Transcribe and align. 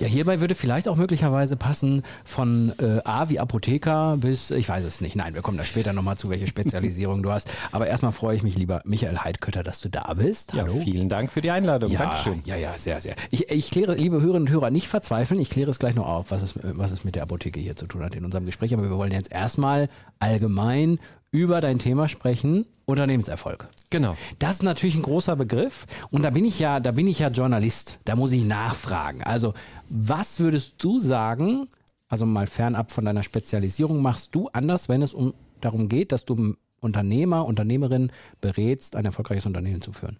Ja, 0.00 0.08
hierbei 0.08 0.40
würde 0.40 0.54
vielleicht 0.54 0.88
auch 0.88 0.96
möglicherweise 0.96 1.56
passen 1.56 2.02
von 2.24 2.72
äh, 2.80 3.00
A 3.04 3.28
wie 3.28 3.38
Apotheker 3.38 4.16
bis, 4.18 4.50
ich 4.50 4.68
weiß 4.68 4.84
es 4.84 5.00
nicht. 5.00 5.14
Nein, 5.14 5.34
wir 5.34 5.42
kommen 5.42 5.56
da 5.56 5.64
später 5.64 5.92
nochmal 5.92 6.16
zu, 6.16 6.30
welche 6.30 6.46
Spezialisierung 6.46 7.22
du 7.22 7.30
hast. 7.30 7.50
Aber 7.70 7.86
erstmal 7.86 8.12
freue 8.12 8.36
ich 8.36 8.42
mich, 8.42 8.56
lieber 8.56 8.82
Michael 8.84 9.18
Heidkötter, 9.18 9.62
dass 9.62 9.80
du 9.80 9.88
da 9.88 10.12
bist. 10.14 10.52
Hallo. 10.52 10.74
Ja, 10.78 10.82
vielen 10.82 11.08
Dank 11.08 11.30
für 11.30 11.40
die 11.40 11.50
Einladung. 11.50 11.92
Ja, 11.92 12.00
Dankeschön. 12.00 12.42
Ja, 12.44 12.56
ja, 12.56 12.74
sehr, 12.76 13.00
sehr. 13.00 13.14
Ich, 13.30 13.50
ich 13.50 13.70
kläre, 13.70 13.94
liebe 13.94 14.20
Hörerinnen 14.20 14.48
und 14.48 14.50
Hörer, 14.50 14.70
nicht 14.70 14.88
verzweifeln. 14.88 15.40
Ich 15.40 15.50
kläre 15.50 15.70
es 15.70 15.78
gleich 15.78 15.94
noch 15.94 16.06
auf, 16.06 16.30
was 16.30 16.42
es, 16.42 16.54
was 16.62 16.90
es 16.90 17.04
mit 17.04 17.14
der 17.14 17.22
Apotheke 17.22 17.60
hier 17.60 17.76
zu 17.76 17.86
tun 17.86 18.02
hat 18.02 18.14
in 18.14 18.24
unserem 18.24 18.46
Gespräch. 18.46 18.74
Aber 18.74 18.82
wir 18.82 18.96
wollen 18.96 19.12
jetzt 19.12 19.32
erstmal 19.32 19.88
allgemein 20.18 20.98
über 21.30 21.60
dein 21.60 21.78
Thema 21.78 22.08
sprechen, 22.08 22.66
Unternehmenserfolg. 22.86 23.68
Genau. 23.90 24.16
Das 24.38 24.56
ist 24.56 24.62
natürlich 24.62 24.94
ein 24.94 25.02
großer 25.02 25.36
Begriff 25.36 25.86
und 26.10 26.22
da 26.22 26.30
bin 26.30 26.44
ich 26.44 26.58
ja, 26.58 26.80
da 26.80 26.92
bin 26.92 27.06
ich 27.06 27.18
ja 27.18 27.28
Journalist. 27.28 27.98
Da 28.04 28.16
muss 28.16 28.32
ich 28.32 28.44
nachfragen. 28.44 29.22
Also, 29.22 29.54
was 29.88 30.40
würdest 30.40 30.74
du 30.78 31.00
sagen, 31.00 31.68
also 32.08 32.26
mal 32.26 32.46
fernab 32.46 32.92
von 32.92 33.04
deiner 33.04 33.22
Spezialisierung, 33.22 34.02
machst 34.02 34.34
du 34.34 34.48
anders, 34.52 34.88
wenn 34.88 35.02
es 35.02 35.14
um 35.14 35.34
darum 35.60 35.88
geht, 35.88 36.12
dass 36.12 36.24
du 36.24 36.54
Unternehmer, 36.80 37.46
Unternehmerin 37.46 38.12
berätst, 38.40 38.96
ein 38.96 39.04
erfolgreiches 39.04 39.46
Unternehmen 39.46 39.80
zu 39.80 39.92
führen? 39.92 40.18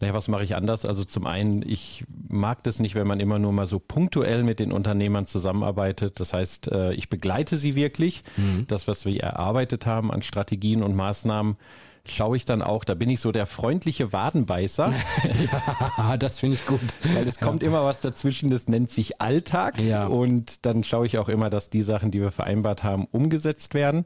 Naja, 0.00 0.12
was 0.12 0.28
mache 0.28 0.44
ich 0.44 0.54
anders? 0.54 0.84
Also 0.84 1.04
zum 1.04 1.26
einen, 1.26 1.62
ich 1.66 2.04
mag 2.28 2.62
das 2.62 2.80
nicht, 2.80 2.94
wenn 2.94 3.06
man 3.06 3.18
immer 3.18 3.38
nur 3.38 3.52
mal 3.52 3.66
so 3.66 3.78
punktuell 3.78 4.42
mit 4.42 4.58
den 4.58 4.70
Unternehmern 4.70 5.26
zusammenarbeitet. 5.26 6.20
Das 6.20 6.34
heißt, 6.34 6.70
äh, 6.70 6.92
ich 6.92 7.08
begleite 7.08 7.56
sie 7.56 7.76
wirklich. 7.76 8.22
Mhm. 8.36 8.66
Das, 8.66 8.88
was 8.88 9.06
wir 9.06 9.18
erarbeitet 9.20 9.86
haben 9.86 10.12
an 10.12 10.22
Strategien 10.22 10.82
und 10.82 10.94
Maßnahmen, 10.94 11.56
schaue 12.08 12.36
ich 12.36 12.44
dann 12.44 12.62
auch, 12.62 12.84
da 12.84 12.94
bin 12.94 13.08
ich 13.08 13.20
so 13.20 13.32
der 13.32 13.46
freundliche 13.46 14.12
Wadenbeißer. 14.12 14.92
ja, 15.98 16.16
das 16.16 16.38
finde 16.38 16.56
ich 16.56 16.66
gut. 16.66 16.80
Weil 17.14 17.26
es 17.26 17.38
kommt 17.38 17.62
immer 17.62 17.84
was 17.84 18.00
dazwischen, 18.00 18.50
das 18.50 18.68
nennt 18.68 18.90
sich 18.90 19.20
Alltag. 19.20 19.80
Ja. 19.80 20.06
Und 20.06 20.64
dann 20.66 20.84
schaue 20.84 21.06
ich 21.06 21.18
auch 21.18 21.28
immer, 21.28 21.50
dass 21.50 21.70
die 21.70 21.82
Sachen, 21.82 22.10
die 22.10 22.20
wir 22.20 22.30
vereinbart 22.30 22.84
haben, 22.84 23.06
umgesetzt 23.10 23.74
werden. 23.74 24.04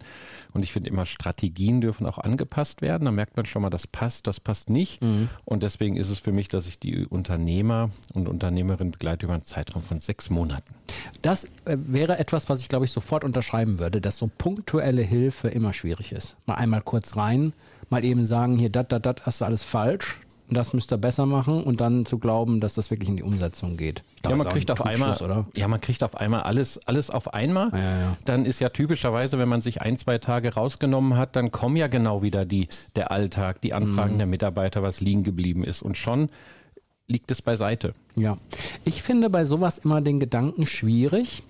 Und 0.52 0.64
ich 0.64 0.72
finde 0.72 0.88
immer, 0.88 1.06
Strategien 1.06 1.80
dürfen 1.80 2.06
auch 2.06 2.18
angepasst 2.18 2.82
werden. 2.82 3.04
Da 3.04 3.10
merkt 3.10 3.36
man 3.36 3.46
schon 3.46 3.62
mal, 3.62 3.70
das 3.70 3.86
passt, 3.86 4.26
das 4.26 4.40
passt 4.40 4.70
nicht. 4.70 5.02
Mhm. 5.02 5.28
Und 5.44 5.62
deswegen 5.62 5.96
ist 5.96 6.10
es 6.10 6.18
für 6.18 6.32
mich, 6.32 6.48
dass 6.48 6.66
ich 6.66 6.78
die 6.78 7.06
Unternehmer 7.06 7.90
und 8.14 8.28
Unternehmerin 8.28 8.90
begleite 8.90 9.26
über 9.26 9.34
einen 9.34 9.44
Zeitraum 9.44 9.82
von 9.82 10.00
sechs 10.00 10.30
Monaten. 10.30 10.74
Das 11.22 11.44
äh, 11.64 11.76
wäre 11.76 12.18
etwas, 12.18 12.48
was 12.48 12.60
ich 12.60 12.68
glaube 12.68 12.84
ich 12.84 12.92
sofort 12.92 13.24
unterschreiben 13.24 13.78
würde, 13.78 14.00
dass 14.00 14.16
so 14.16 14.30
punktuelle 14.38 15.02
Hilfe 15.02 15.48
immer 15.48 15.72
schwierig 15.72 16.12
ist. 16.12 16.36
Mal 16.46 16.54
einmal 16.54 16.82
kurz 16.82 17.16
rein, 17.16 17.52
mal 17.90 18.04
eben 18.04 18.24
sagen, 18.24 18.56
hier, 18.56 18.70
dat, 18.70 18.92
dat, 18.92 19.06
dat, 19.06 19.26
hast 19.26 19.40
du 19.40 19.44
alles 19.44 19.62
falsch. 19.62 20.20
Das 20.52 20.72
müsst 20.72 20.92
ihr 20.92 20.98
besser 20.98 21.26
machen 21.26 21.62
und 21.62 21.80
dann 21.80 22.06
zu 22.06 22.18
glauben, 22.18 22.60
dass 22.60 22.74
das 22.74 22.90
wirklich 22.90 23.08
in 23.08 23.16
die 23.16 23.22
Umsetzung 23.22 23.76
geht. 23.76 24.02
Ja, 24.24 24.34
man 24.34 24.48
kriegt 24.48 24.68
auf 24.72 24.84
einmal, 24.84 25.16
oder? 25.22 25.46
ja, 25.54 25.68
man 25.68 25.80
kriegt 25.80 26.02
auf 26.02 26.16
einmal 26.16 26.42
alles, 26.42 26.78
alles 26.88 27.08
auf 27.08 27.32
einmal. 27.32 27.70
Ja, 27.72 27.78
ja. 27.78 28.12
Dann 28.24 28.44
ist 28.44 28.58
ja 28.58 28.70
typischerweise, 28.70 29.38
wenn 29.38 29.48
man 29.48 29.62
sich 29.62 29.80
ein, 29.80 29.96
zwei 29.96 30.18
Tage 30.18 30.54
rausgenommen 30.54 31.16
hat, 31.16 31.36
dann 31.36 31.52
kommen 31.52 31.76
ja 31.76 31.86
genau 31.86 32.22
wieder 32.22 32.44
die, 32.44 32.66
der 32.96 33.12
Alltag, 33.12 33.60
die 33.60 33.72
Anfragen 33.74 34.14
mhm. 34.14 34.18
der 34.18 34.26
Mitarbeiter, 34.26 34.82
was 34.82 35.00
liegen 35.00 35.22
geblieben 35.22 35.62
ist. 35.62 35.82
Und 35.82 35.96
schon 35.96 36.30
liegt 37.06 37.30
es 37.30 37.42
beiseite. 37.42 37.92
Ja. 38.16 38.36
Ich 38.84 39.02
finde 39.02 39.30
bei 39.30 39.44
sowas 39.44 39.78
immer 39.78 40.00
den 40.00 40.18
Gedanken 40.18 40.66
schwierig, 40.66 41.44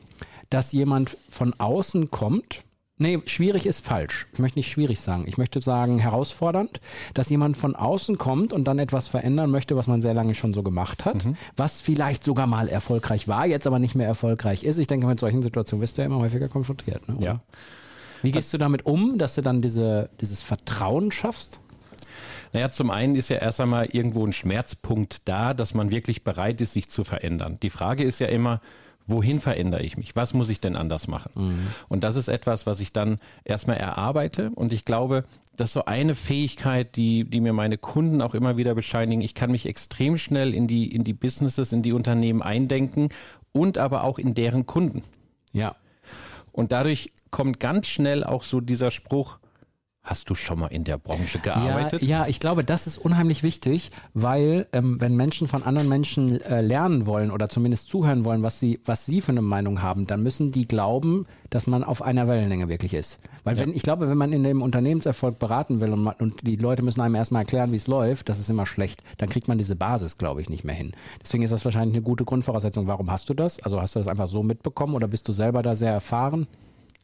dass 0.50 0.72
jemand 0.72 1.16
von 1.30 1.54
außen 1.58 2.10
kommt 2.10 2.64
Nee, 3.00 3.18
schwierig 3.24 3.64
ist 3.64 3.82
falsch. 3.82 4.26
Ich 4.34 4.40
möchte 4.40 4.58
nicht 4.58 4.70
schwierig 4.70 5.00
sagen. 5.00 5.24
Ich 5.26 5.38
möchte 5.38 5.62
sagen 5.62 5.98
herausfordernd, 5.98 6.82
dass 7.14 7.30
jemand 7.30 7.56
von 7.56 7.74
außen 7.74 8.18
kommt 8.18 8.52
und 8.52 8.68
dann 8.68 8.78
etwas 8.78 9.08
verändern 9.08 9.50
möchte, 9.50 9.74
was 9.74 9.86
man 9.86 10.02
sehr 10.02 10.12
lange 10.12 10.34
schon 10.34 10.52
so 10.52 10.62
gemacht 10.62 11.06
hat, 11.06 11.24
mhm. 11.24 11.38
was 11.56 11.80
vielleicht 11.80 12.22
sogar 12.22 12.46
mal 12.46 12.68
erfolgreich 12.68 13.26
war, 13.26 13.46
jetzt 13.46 13.66
aber 13.66 13.78
nicht 13.78 13.94
mehr 13.94 14.06
erfolgreich 14.06 14.64
ist. 14.64 14.76
Ich 14.76 14.86
denke, 14.86 15.06
mit 15.06 15.18
solchen 15.18 15.40
Situationen 15.40 15.80
wirst 15.80 15.96
du 15.96 16.02
ja 16.02 16.06
immer 16.06 16.18
häufiger 16.18 16.48
konfrontiert. 16.48 17.08
Ne? 17.08 17.16
Ja. 17.20 17.40
Wie 18.20 18.32
gehst 18.32 18.52
du 18.52 18.58
damit 18.58 18.84
um, 18.84 19.16
dass 19.16 19.34
du 19.34 19.40
dann 19.40 19.62
diese, 19.62 20.10
dieses 20.20 20.42
Vertrauen 20.42 21.10
schaffst? 21.10 21.60
Naja, 22.52 22.68
zum 22.68 22.90
einen 22.90 23.14
ist 23.14 23.30
ja 23.30 23.36
erst 23.36 23.62
einmal 23.62 23.86
irgendwo 23.92 24.26
ein 24.26 24.34
Schmerzpunkt 24.34 25.22
da, 25.24 25.54
dass 25.54 25.72
man 25.72 25.90
wirklich 25.90 26.22
bereit 26.22 26.60
ist, 26.60 26.74
sich 26.74 26.90
zu 26.90 27.04
verändern. 27.04 27.56
Die 27.62 27.70
Frage 27.70 28.04
ist 28.04 28.18
ja 28.18 28.26
immer, 28.26 28.60
wohin 29.10 29.40
verändere 29.40 29.82
ich 29.82 29.96
mich? 29.96 30.16
Was 30.16 30.34
muss 30.34 30.48
ich 30.48 30.60
denn 30.60 30.76
anders 30.76 31.08
machen? 31.08 31.32
Mhm. 31.34 31.66
Und 31.88 32.04
das 32.04 32.16
ist 32.16 32.28
etwas, 32.28 32.66
was 32.66 32.80
ich 32.80 32.92
dann 32.92 33.18
erstmal 33.44 33.76
erarbeite. 33.76 34.50
Und 34.54 34.72
ich 34.72 34.84
glaube, 34.84 35.24
das 35.56 35.70
ist 35.70 35.72
so 35.74 35.84
eine 35.84 36.14
Fähigkeit, 36.14 36.96
die, 36.96 37.24
die 37.24 37.40
mir 37.40 37.52
meine 37.52 37.76
Kunden 37.76 38.22
auch 38.22 38.34
immer 38.34 38.56
wieder 38.56 38.74
bescheinigen. 38.74 39.22
Ich 39.22 39.34
kann 39.34 39.50
mich 39.50 39.66
extrem 39.66 40.16
schnell 40.16 40.54
in 40.54 40.66
die, 40.66 40.94
in 40.94 41.02
die 41.02 41.12
Businesses, 41.12 41.72
in 41.72 41.82
die 41.82 41.92
Unternehmen 41.92 42.42
eindenken 42.42 43.08
und 43.52 43.78
aber 43.78 44.04
auch 44.04 44.18
in 44.18 44.34
deren 44.34 44.66
Kunden. 44.66 45.02
Ja. 45.52 45.76
Und 46.52 46.72
dadurch 46.72 47.12
kommt 47.30 47.60
ganz 47.60 47.88
schnell 47.88 48.24
auch 48.24 48.44
so 48.44 48.60
dieser 48.60 48.90
Spruch, 48.90 49.39
Hast 50.10 50.28
du 50.28 50.34
schon 50.34 50.58
mal 50.58 50.66
in 50.66 50.82
der 50.82 50.98
Branche 50.98 51.38
gearbeitet? 51.38 52.02
Ja, 52.02 52.22
ja 52.22 52.26
ich 52.26 52.40
glaube, 52.40 52.64
das 52.64 52.88
ist 52.88 52.98
unheimlich 52.98 53.44
wichtig, 53.44 53.92
weil 54.12 54.66
ähm, 54.72 55.00
wenn 55.00 55.14
Menschen 55.14 55.46
von 55.46 55.62
anderen 55.62 55.88
Menschen 55.88 56.40
äh, 56.40 56.62
lernen 56.62 57.06
wollen 57.06 57.30
oder 57.30 57.48
zumindest 57.48 57.88
zuhören 57.88 58.24
wollen, 58.24 58.42
was 58.42 58.58
sie, 58.58 58.80
was 58.84 59.06
sie 59.06 59.20
für 59.20 59.30
eine 59.30 59.40
Meinung 59.40 59.82
haben, 59.82 60.08
dann 60.08 60.24
müssen 60.24 60.50
die 60.50 60.66
glauben, 60.66 61.26
dass 61.48 61.68
man 61.68 61.84
auf 61.84 62.02
einer 62.02 62.26
Wellenlänge 62.26 62.68
wirklich 62.68 62.92
ist. 62.92 63.20
Weil 63.44 63.56
wenn, 63.60 63.72
ich 63.72 63.82
glaube, 63.82 64.08
wenn 64.08 64.18
man 64.18 64.32
in 64.32 64.42
dem 64.42 64.62
Unternehmenserfolg 64.62 65.38
beraten 65.38 65.80
will 65.80 65.92
und, 65.92 66.02
man, 66.02 66.16
und 66.18 66.44
die 66.44 66.56
Leute 66.56 66.82
müssen 66.82 67.02
einem 67.02 67.14
erstmal 67.14 67.42
erklären, 67.42 67.70
wie 67.70 67.76
es 67.76 67.86
läuft, 67.86 68.28
das 68.28 68.40
ist 68.40 68.50
immer 68.50 68.66
schlecht, 68.66 69.04
dann 69.18 69.28
kriegt 69.28 69.46
man 69.46 69.58
diese 69.58 69.76
Basis, 69.76 70.18
glaube 70.18 70.40
ich, 70.40 70.50
nicht 70.50 70.64
mehr 70.64 70.74
hin. 70.74 70.90
Deswegen 71.22 71.44
ist 71.44 71.52
das 71.52 71.64
wahrscheinlich 71.64 71.94
eine 71.94 72.02
gute 72.02 72.24
Grundvoraussetzung. 72.24 72.88
Warum 72.88 73.12
hast 73.12 73.28
du 73.28 73.34
das? 73.34 73.62
Also 73.62 73.80
hast 73.80 73.94
du 73.94 74.00
das 74.00 74.08
einfach 74.08 74.26
so 74.26 74.42
mitbekommen 74.42 74.94
oder 74.94 75.06
bist 75.06 75.28
du 75.28 75.32
selber 75.32 75.62
da 75.62 75.76
sehr 75.76 75.92
erfahren? 75.92 76.48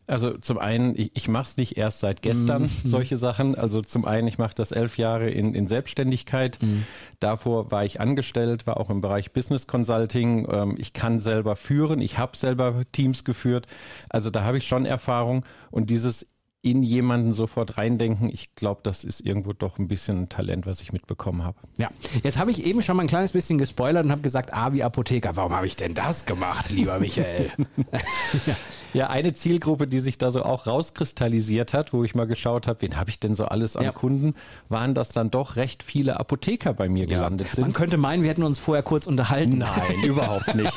Also 0.08 0.38
zum 0.38 0.58
einen, 0.58 0.94
ich, 0.96 1.10
ich 1.14 1.28
mache 1.28 1.44
es 1.44 1.56
nicht 1.56 1.76
erst 1.76 2.00
seit 2.00 2.22
gestern, 2.22 2.62
mhm. 2.62 2.70
solche 2.84 3.16
Sachen. 3.16 3.54
Also 3.54 3.82
zum 3.82 4.04
einen, 4.04 4.28
ich 4.28 4.38
mache 4.38 4.54
das 4.54 4.70
elf 4.70 4.98
Jahre 4.98 5.28
in, 5.30 5.54
in 5.54 5.66
Selbstständigkeit. 5.66 6.62
Mhm. 6.62 6.84
Davor 7.18 7.70
war 7.70 7.84
ich 7.84 8.00
angestellt, 8.00 8.66
war 8.66 8.78
auch 8.78 8.90
im 8.90 9.00
Bereich 9.00 9.32
Business 9.32 9.66
Consulting. 9.66 10.46
Ähm, 10.50 10.74
ich 10.78 10.92
kann 10.92 11.18
selber 11.18 11.56
führen, 11.56 12.00
ich 12.00 12.18
habe 12.18 12.36
selber 12.36 12.82
Teams 12.92 13.24
geführt. 13.24 13.66
Also 14.08 14.30
da 14.30 14.44
habe 14.44 14.58
ich 14.58 14.66
schon 14.66 14.86
Erfahrung. 14.86 15.44
Und 15.70 15.90
dieses 15.90 16.26
in 16.66 16.82
jemanden 16.82 17.30
sofort 17.30 17.78
reindenken. 17.78 18.28
Ich 18.28 18.56
glaube, 18.56 18.80
das 18.82 19.04
ist 19.04 19.20
irgendwo 19.20 19.52
doch 19.52 19.78
ein 19.78 19.86
bisschen 19.86 20.22
ein 20.22 20.28
Talent, 20.28 20.66
was 20.66 20.80
ich 20.80 20.92
mitbekommen 20.92 21.44
habe. 21.44 21.56
Ja, 21.78 21.90
jetzt 22.24 22.38
habe 22.38 22.50
ich 22.50 22.66
eben 22.66 22.82
schon 22.82 22.96
mal 22.96 23.04
ein 23.04 23.08
kleines 23.08 23.30
bisschen 23.30 23.56
gespoilert 23.56 24.04
und 24.04 24.10
habe 24.10 24.22
gesagt, 24.22 24.52
ah, 24.52 24.72
wie 24.72 24.82
Apotheker. 24.82 25.36
Warum 25.36 25.54
habe 25.54 25.68
ich 25.68 25.76
denn 25.76 25.94
das 25.94 26.26
gemacht, 26.26 26.72
lieber 26.72 26.98
Michael? 26.98 27.52
ja. 27.92 28.56
ja. 28.94 29.10
eine 29.10 29.32
Zielgruppe, 29.32 29.86
die 29.86 30.00
sich 30.00 30.18
da 30.18 30.32
so 30.32 30.42
auch 30.42 30.66
rauskristallisiert 30.66 31.72
hat, 31.72 31.92
wo 31.92 32.02
ich 32.02 32.16
mal 32.16 32.26
geschaut 32.26 32.66
habe, 32.66 32.82
wen 32.82 32.96
habe 32.96 33.10
ich 33.10 33.20
denn 33.20 33.36
so 33.36 33.44
alles 33.44 33.76
an 33.76 33.84
ja. 33.84 33.92
Kunden, 33.92 34.34
waren 34.68 34.92
das 34.92 35.10
dann 35.10 35.30
doch 35.30 35.54
recht 35.54 35.84
viele 35.84 36.18
Apotheker 36.18 36.74
bei 36.74 36.88
mir 36.88 37.04
ja. 37.04 37.18
gelandet 37.18 37.46
sind. 37.46 37.62
Man 37.62 37.74
könnte 37.74 37.96
meinen, 37.96 38.24
wir 38.24 38.30
hätten 38.30 38.42
uns 38.42 38.58
vorher 38.58 38.82
kurz 38.82 39.06
unterhalten. 39.06 39.58
Nein, 39.58 40.00
überhaupt 40.02 40.52
nicht. 40.56 40.76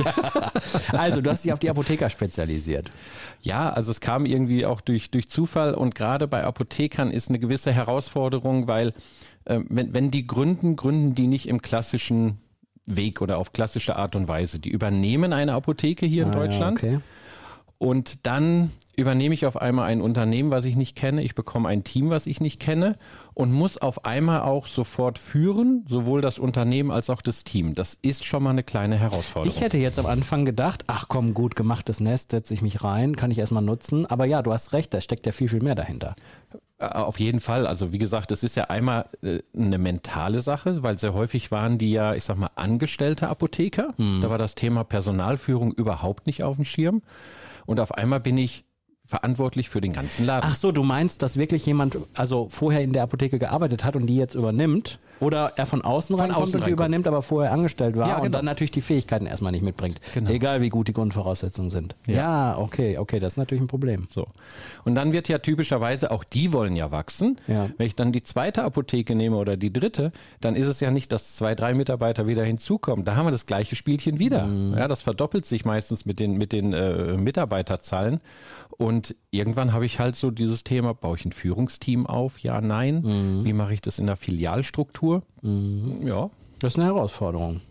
also, 0.94 1.22
du 1.22 1.32
hast 1.32 1.46
dich 1.46 1.52
auf 1.52 1.60
die 1.60 1.72
Apotheker 1.72 2.12
spezialisiert. 2.12 2.92
Ja, 3.42 3.72
also 3.72 3.90
es 3.90 4.02
kam 4.02 4.28
irgendwie 4.28 4.68
auch 4.68 4.82
durch, 4.82 5.10
durch 5.10 5.30
Zufall 5.30 5.74
und 5.80 5.96
gerade 5.96 6.28
bei 6.28 6.44
Apothekern 6.44 7.10
ist 7.10 7.30
eine 7.30 7.40
gewisse 7.40 7.72
Herausforderung, 7.72 8.68
weil 8.68 8.94
äh, 9.46 9.60
wenn, 9.70 9.94
wenn 9.94 10.12
die 10.12 10.28
gründen, 10.28 10.76
gründen 10.76 11.16
die 11.16 11.28
nicht 11.28 11.48
im 11.48 11.62
klassischen 11.62 12.38
Weg 12.86 13.22
oder 13.22 13.38
auf 13.38 13.54
klassische 13.54 13.96
Art 13.96 14.16
und 14.16 14.28
Weise. 14.28 14.60
Die 14.60 14.70
übernehmen 14.70 15.32
eine 15.32 15.54
Apotheke 15.54 16.06
hier 16.06 16.24
in 16.24 16.32
ah, 16.32 16.36
Deutschland. 16.36 16.82
Ja, 16.82 16.90
okay. 16.90 17.00
Und 17.78 18.26
dann 18.26 18.72
übernehme 19.00 19.34
ich 19.34 19.46
auf 19.46 19.58
einmal 19.58 19.86
ein 19.86 20.02
Unternehmen, 20.02 20.52
was 20.52 20.66
ich 20.66 20.76
nicht 20.76 20.96
kenne. 20.96 21.24
Ich 21.24 21.36
bekomme 21.36 21.70
ein 21.70 21.84
Team, 21.84 22.10
was 22.10 22.28
ich 22.28 22.40
nicht 22.42 22.60
kenne 22.60 22.98
und 23.34 23.52
muss 23.52 23.78
auf 23.78 24.06
einmal 24.06 24.42
auch 24.42 24.68
sofort 24.68 25.18
führen, 25.18 25.86
sowohl 25.88 26.22
das 26.22 26.40
Unternehmen 26.40 26.92
als 26.92 27.10
auch 27.10 27.22
das 27.22 27.44
Team. 27.44 27.74
Das 27.74 27.98
ist 28.02 28.26
schon 28.26 28.44
mal 28.44 28.52
eine 28.52 28.64
kleine 28.64 28.98
Herausforderung. 28.98 29.56
Ich 29.56 29.62
hätte 29.62 29.78
jetzt 29.78 30.00
am 30.00 30.06
Anfang 30.06 30.46
gedacht, 30.46 30.84
ach 30.88 31.06
komm, 31.08 31.34
gut 31.34 31.56
gemachtes 31.56 32.00
Nest, 32.00 32.32
setze 32.32 32.54
ich 32.54 32.62
mich 32.62 32.84
rein, 32.84 33.16
kann 33.16 33.32
ich 33.32 33.40
erstmal 33.40 33.64
nutzen. 33.64 34.06
Aber 34.06 34.26
ja, 34.26 34.42
du 34.42 34.52
hast 34.52 34.74
recht, 34.74 34.94
da 34.94 35.02
steckt 35.02 35.26
ja 35.26 35.32
viel, 35.32 35.50
viel 35.50 35.62
mehr 35.62 35.76
dahinter. 35.76 36.16
Äh, 36.80 36.86
auf 36.86 37.20
jeden 37.20 37.40
Fall. 37.40 37.68
Also 37.68 37.92
wie 37.92 37.98
gesagt, 37.98 38.32
es 38.32 38.44
ist 38.44 38.56
ja 38.56 38.66
einmal 38.66 39.06
äh, 39.22 39.40
eine 39.56 39.78
mentale 39.78 40.42
Sache, 40.42 40.82
weil 40.84 40.98
sehr 40.98 41.14
häufig 41.14 41.52
waren 41.52 41.78
die 41.78 41.92
ja, 41.92 42.16
ich 42.16 42.24
sag 42.24 42.38
mal, 42.38 42.52
angestellte 42.56 43.28
Apotheker. 43.28 43.90
Hm. 43.98 44.22
Da 44.22 44.30
war 44.30 44.38
das 44.38 44.56
Thema 44.56 44.84
Personalführung 44.84 45.72
überhaupt 45.74 46.28
nicht 46.28 46.44
auf 46.44 46.56
dem 46.56 46.66
Schirm. 46.66 47.02
Und 47.66 47.80
auf 47.80 47.92
einmal 47.92 48.20
bin 48.20 48.38
ich 48.38 48.66
verantwortlich 49.10 49.70
für 49.70 49.82
den 49.82 49.92
ganzen 49.92 50.24
Laden. 50.28 50.48
Ach 50.52 50.56
so, 50.56 50.72
du 50.72 50.84
meinst, 50.84 51.24
dass 51.24 51.36
wirklich 51.36 51.66
jemand 51.66 51.98
also 52.14 52.48
vorher 52.48 52.82
in 52.82 52.94
der 52.94 53.02
Apotheke 53.02 53.40
gearbeitet 53.40 53.84
hat 53.84 53.96
und 53.96 54.06
die 54.06 54.16
jetzt 54.16 54.36
übernimmt? 54.36 55.00
Oder 55.20 55.52
er 55.58 55.66
von 55.66 55.82
außen 55.82 56.16
Von 56.16 56.28
reinkommt 56.28 56.44
außen 56.44 56.56
und 56.56 56.60
die 56.62 56.72
reinkommt. 56.72 56.80
übernimmt, 56.80 57.08
aber 57.08 57.22
vorher 57.24 57.52
angestellt 57.52 57.98
war 57.98 58.08
Ja, 58.08 58.16
und 58.18 58.24
genau. 58.26 58.38
dann 58.38 58.46
natürlich 58.46 58.72
die 58.72 58.80
Fähigkeiten 58.82 59.26
erstmal 59.26 59.52
nicht 59.52 59.64
mitbringt. 59.64 60.00
Genau. 60.14 60.30
Egal 60.30 60.62
wie 60.62 60.70
gut 60.70 60.88
die 60.88 60.94
Grundvoraussetzungen 60.94 61.72
sind. 61.72 61.96
Ja. 62.08 62.16
Ja. 62.54 62.58
okay, 62.60 62.98
okay, 63.00 63.20
das 63.20 63.34
ist 63.34 63.38
natürlich 63.38 63.62
ein 63.64 63.68
Problem. 63.68 64.08
So. 64.12 64.28
Und 64.86 64.94
dann 64.96 65.12
wird 65.12 65.28
ja 65.28 65.40
typischerweise, 65.40 66.12
auch 66.12 66.24
die 66.24 66.54
wollen 66.54 66.76
ja 66.76 66.92
wachsen. 66.92 67.38
Ja. 67.48 67.68
Wenn 67.78 67.88
ich 67.88 67.96
dann 67.96 68.12
die 68.12 68.22
zweite 68.22 68.64
Apotheke 68.64 69.16
nehme 69.16 69.36
oder 69.38 69.58
die 69.58 69.74
dritte, 69.74 70.12
dann 70.40 70.56
ist 70.56 70.68
es 70.68 70.80
ja 70.80 70.92
nicht, 70.92 71.12
dass 71.12 71.36
zwei, 71.36 71.54
drei 71.56 71.74
Mitarbeiter 71.74 72.28
wieder 72.28 72.44
hinzukommen. 72.46 73.04
Da 73.04 73.16
haben 73.16 73.26
wir 73.26 73.32
das 73.32 73.46
gleiche 73.48 73.76
Spielchen 73.76 74.20
wieder. 74.20 74.46
Mhm. 74.46 74.78
Ja, 74.78 74.88
das 74.88 75.02
verdoppelt 75.02 75.46
sich 75.46 75.66
meistens 75.66 76.06
mit 76.06 76.20
den, 76.20 76.38
mit 76.38 76.54
den 76.54 76.72
äh, 76.74 77.18
Mitarbeiterzahlen. 77.18 78.22
Und 78.78 78.99
irgendwann 79.32 79.74
habe 79.74 79.86
ich 79.86 80.00
halt 80.00 80.16
so 80.16 80.32
dieses 80.32 80.64
Thema, 80.64 80.94
baue 80.94 81.18
ich 81.18 81.26
ein 81.26 81.32
Führungsteam 81.32 82.06
auf? 82.06 82.40
Ja, 82.40 82.62
nein. 82.62 83.02
Mhm. 83.02 83.46
Wie 83.46 83.54
mache 83.54 83.74
ich 83.74 83.82
das 83.82 84.00
in 84.00 84.08
der 84.08 84.16
Filialstruktur? 84.16 85.24
Ja. 85.42 86.30
Das 86.60 86.74
ist 86.74 86.80
eine 86.80 86.86
Herausforderung. 86.86 87.62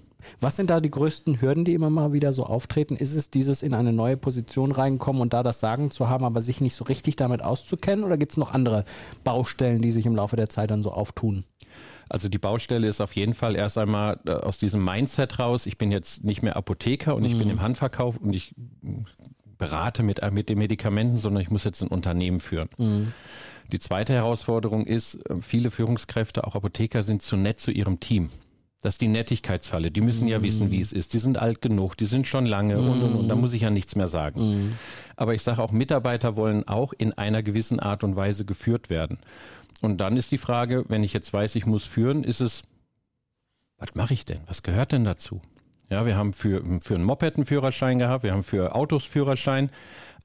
Was 0.40 0.56
sind 0.56 0.70
da 0.70 0.80
die 0.80 0.90
größten 0.90 1.40
Hürden, 1.40 1.64
die 1.64 1.74
immer 1.74 1.90
mal 1.90 2.12
wieder 2.12 2.32
so 2.32 2.44
auftreten? 2.44 2.96
Ist 2.96 3.14
es 3.14 3.30
dieses 3.30 3.62
in 3.62 3.74
eine 3.74 3.92
neue 3.92 4.16
Position 4.16 4.72
reinkommen 4.72 5.22
und 5.22 5.32
da 5.32 5.42
das 5.42 5.60
Sagen 5.60 5.90
zu 5.90 6.08
haben, 6.08 6.24
aber 6.24 6.42
sich 6.42 6.60
nicht 6.60 6.74
so 6.74 6.84
richtig 6.84 7.16
damit 7.16 7.42
auszukennen? 7.42 8.04
Oder 8.04 8.16
gibt 8.16 8.32
es 8.32 8.38
noch 8.38 8.52
andere 8.52 8.84
Baustellen, 9.24 9.80
die 9.80 9.90
sich 9.90 10.06
im 10.06 10.16
Laufe 10.16 10.36
der 10.36 10.48
Zeit 10.48 10.70
dann 10.70 10.82
so 10.82 10.92
auftun? 10.92 11.44
Also 12.08 12.28
die 12.28 12.38
Baustelle 12.38 12.88
ist 12.88 13.00
auf 13.00 13.14
jeden 13.14 13.34
Fall 13.34 13.54
erst 13.54 13.76
einmal 13.78 14.18
äh, 14.26 14.32
aus 14.32 14.58
diesem 14.58 14.84
Mindset 14.84 15.38
raus. 15.38 15.66
Ich 15.66 15.78
bin 15.78 15.92
jetzt 15.92 16.24
nicht 16.24 16.42
mehr 16.42 16.56
Apotheker 16.56 17.14
und 17.14 17.24
ich 17.24 17.36
bin 17.36 17.50
im 17.50 17.60
Handverkauf 17.60 18.16
und 18.16 18.32
ich 18.32 18.54
berate 19.58 20.02
mit, 20.02 20.20
äh, 20.20 20.30
mit 20.30 20.48
den 20.48 20.58
Medikamenten, 20.58 21.16
sondern 21.16 21.42
ich 21.42 21.50
muss 21.50 21.64
jetzt 21.64 21.82
ein 21.82 21.88
Unternehmen 21.88 22.40
führen. 22.40 22.68
Die 23.72 23.78
zweite 23.80 24.14
Herausforderung 24.14 24.86
ist, 24.86 25.14
äh, 25.28 25.42
viele 25.42 25.70
Führungskräfte, 25.70 26.46
auch 26.46 26.54
Apotheker, 26.54 27.02
sind 27.02 27.22
zu 27.22 27.36
nett 27.36 27.60
zu 27.60 27.70
ihrem 27.70 28.00
Team. 28.00 28.30
Das 28.80 28.94
ist 28.94 29.00
die 29.00 29.08
Nettigkeitsfalle. 29.08 29.90
Die 29.90 30.00
müssen 30.00 30.28
ja 30.28 30.40
wissen, 30.40 30.70
wie 30.70 30.80
es 30.80 30.92
ist. 30.92 31.12
Die 31.12 31.18
sind 31.18 31.36
alt 31.36 31.60
genug, 31.60 31.96
die 31.96 32.06
sind 32.06 32.28
schon 32.28 32.46
lange 32.46 32.78
und, 32.78 33.02
und, 33.02 33.14
und. 33.16 33.28
Da 33.28 33.34
muss 33.34 33.52
ich 33.52 33.62
ja 33.62 33.70
nichts 33.70 33.96
mehr 33.96 34.06
sagen. 34.06 34.76
Aber 35.16 35.34
ich 35.34 35.42
sage 35.42 35.60
auch, 35.60 35.72
Mitarbeiter 35.72 36.36
wollen 36.36 36.66
auch 36.68 36.92
in 36.92 37.12
einer 37.12 37.42
gewissen 37.42 37.80
Art 37.80 38.04
und 38.04 38.14
Weise 38.14 38.44
geführt 38.44 38.88
werden. 38.88 39.18
Und 39.80 39.98
dann 39.98 40.16
ist 40.16 40.30
die 40.30 40.38
Frage, 40.38 40.84
wenn 40.88 41.02
ich 41.02 41.12
jetzt 41.12 41.32
weiß, 41.32 41.56
ich 41.56 41.66
muss 41.66 41.84
führen, 41.84 42.22
ist 42.22 42.40
es, 42.40 42.62
was 43.78 43.96
mache 43.96 44.14
ich 44.14 44.24
denn? 44.24 44.40
Was 44.46 44.62
gehört 44.62 44.92
denn 44.92 45.04
dazu? 45.04 45.40
Ja, 45.90 46.04
wir 46.04 46.16
haben 46.16 46.32
für, 46.32 46.62
für 46.82 46.94
ein 46.94 47.04
Moped 47.04 47.36
einen 47.36 47.46
Führerschein 47.46 47.98
gehabt, 47.98 48.24
wir 48.24 48.32
haben 48.32 48.42
für 48.42 48.74
Autos 48.74 49.04
Führerschein, 49.04 49.70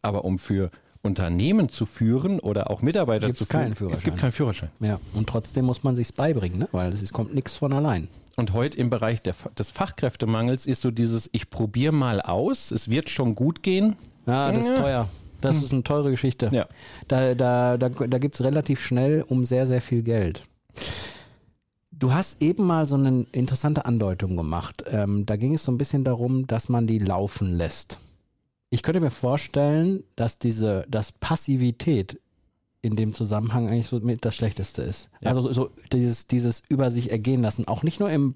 aber 0.02 0.26
um 0.26 0.38
für 0.38 0.72
Unternehmen 1.02 1.70
zu 1.70 1.86
führen 1.86 2.40
oder 2.40 2.70
auch 2.70 2.82
Mitarbeiter 2.82 3.28
Gibt's 3.28 3.40
zu 3.40 3.46
führen, 3.46 3.74
keinen 3.74 3.92
es 3.92 4.04
gibt 4.04 4.18
keinen 4.18 4.32
Führerschein. 4.32 4.70
Ja, 4.80 5.00
und 5.14 5.28
trotzdem 5.28 5.66
muss 5.66 5.84
man 5.84 5.96
sich's 5.96 6.12
beibringen, 6.12 6.60
ne? 6.60 6.70
weil 6.72 6.92
es 6.92 7.14
kommt 7.14 7.34
nichts 7.34 7.58
von 7.58 7.74
allein. 7.74 8.08
Und 8.36 8.54
heute 8.54 8.78
im 8.78 8.90
Bereich 8.90 9.22
der, 9.22 9.36
des 9.58 9.70
Fachkräftemangels 9.70 10.66
ist 10.66 10.82
so 10.82 10.92
dieses, 10.92 11.30
ich 11.34 11.50
probiere 11.50 11.94
mal 11.94 12.22
aus, 12.22 12.72
es 12.72 12.90
wird 12.90 13.10
schon 13.10 13.36
gut 13.36 13.62
gehen. 13.64 13.96
Ja, 14.26 14.52
das 14.52 14.66
ist 14.66 14.78
teuer. 14.78 15.08
Das 15.42 15.62
ist 15.62 15.74
eine 15.74 15.84
teure 15.84 16.10
Geschichte. 16.10 16.48
Ja. 16.52 16.68
Da, 17.10 17.36
da, 17.36 17.78
da, 17.78 17.90
da 17.90 18.18
gibt 18.18 18.36
es 18.36 18.42
relativ 18.42 18.80
schnell 18.82 19.26
um 19.28 19.46
sehr, 19.46 19.68
sehr 19.68 19.82
viel 19.82 20.02
Geld. 20.02 20.44
Du 22.04 22.14
hast 22.14 22.42
eben 22.42 22.66
mal 22.66 22.86
so 22.86 22.96
eine 22.96 23.26
interessante 23.32 23.86
Andeutung 23.86 24.36
gemacht. 24.36 24.84
Ähm, 24.92 25.26
da 25.26 25.38
ging 25.38 25.54
es 25.54 25.64
so 25.64 25.72
ein 25.72 25.78
bisschen 25.78 26.04
darum, 26.04 26.48
dass 26.48 26.68
man 26.68 26.86
die 26.86 27.00
laufen 27.00 27.54
lässt. 27.54 27.98
Ich 28.70 28.84
könnte 28.84 29.00
mir 29.00 29.10
vorstellen, 29.10 30.04
dass 30.18 30.38
diese, 30.38 30.86
dass 30.90 31.14
Passivität 31.14 32.20
in 32.82 32.98
dem 32.98 33.14
Zusammenhang 33.14 33.70
eigentlich 33.70 33.88
so 33.88 34.02
mit 34.02 34.26
das 34.26 34.36
Schlechteste 34.36 34.82
ist. 34.82 35.12
Ja. 35.22 35.30
Also 35.30 35.54
so 35.54 35.70
dieses, 35.94 36.28
dieses 36.28 36.62
über 36.68 36.92
sich 36.92 37.10
ergehen 37.10 37.42
lassen, 37.42 37.70
auch 37.70 37.84
nicht 37.84 38.02
nur 38.02 38.10
im 38.10 38.36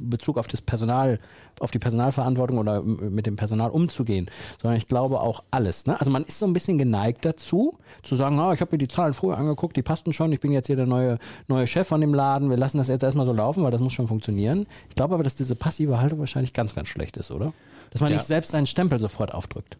Bezug 0.00 0.38
auf 0.38 0.48
das 0.48 0.60
Personal, 0.60 1.18
auf 1.60 1.70
die 1.70 1.78
Personalverantwortung 1.78 2.58
oder 2.58 2.82
mit 2.82 3.26
dem 3.26 3.36
Personal 3.36 3.70
umzugehen, 3.70 4.30
sondern 4.60 4.76
ich 4.78 4.86
glaube 4.86 5.20
auch 5.20 5.42
alles. 5.50 5.86
Ne? 5.86 5.98
Also 5.98 6.10
man 6.10 6.24
ist 6.24 6.38
so 6.38 6.46
ein 6.46 6.52
bisschen 6.52 6.78
geneigt 6.78 7.24
dazu, 7.24 7.78
zu 8.02 8.14
sagen, 8.16 8.38
ah, 8.38 8.52
ich 8.52 8.60
habe 8.60 8.72
mir 8.72 8.78
die 8.78 8.88
Zahlen 8.88 9.14
früher 9.14 9.36
angeguckt, 9.38 9.76
die 9.76 9.82
passten 9.82 10.12
schon, 10.12 10.32
ich 10.32 10.40
bin 10.40 10.52
jetzt 10.52 10.66
hier 10.66 10.76
der 10.76 10.86
neue, 10.86 11.18
neue 11.48 11.66
Chef 11.66 11.86
von 11.88 12.00
dem 12.00 12.14
Laden, 12.14 12.50
wir 12.50 12.56
lassen 12.56 12.78
das 12.78 12.88
jetzt 12.88 13.02
erstmal 13.02 13.26
so 13.26 13.32
laufen, 13.32 13.62
weil 13.62 13.70
das 13.70 13.80
muss 13.80 13.92
schon 13.92 14.08
funktionieren. 14.08 14.66
Ich 14.88 14.94
glaube 14.94 15.14
aber, 15.14 15.22
dass 15.22 15.34
diese 15.34 15.54
passive 15.54 16.00
Haltung 16.00 16.18
wahrscheinlich 16.18 16.52
ganz, 16.52 16.74
ganz 16.74 16.88
schlecht 16.88 17.16
ist, 17.16 17.30
oder? 17.30 17.52
Dass 17.90 18.00
man 18.00 18.10
Ja. 18.10 18.16
nicht 18.16 18.26
selbst 18.26 18.50
seinen 18.52 18.66
Stempel 18.66 18.98
sofort 18.98 19.34
aufdrückt. 19.34 19.76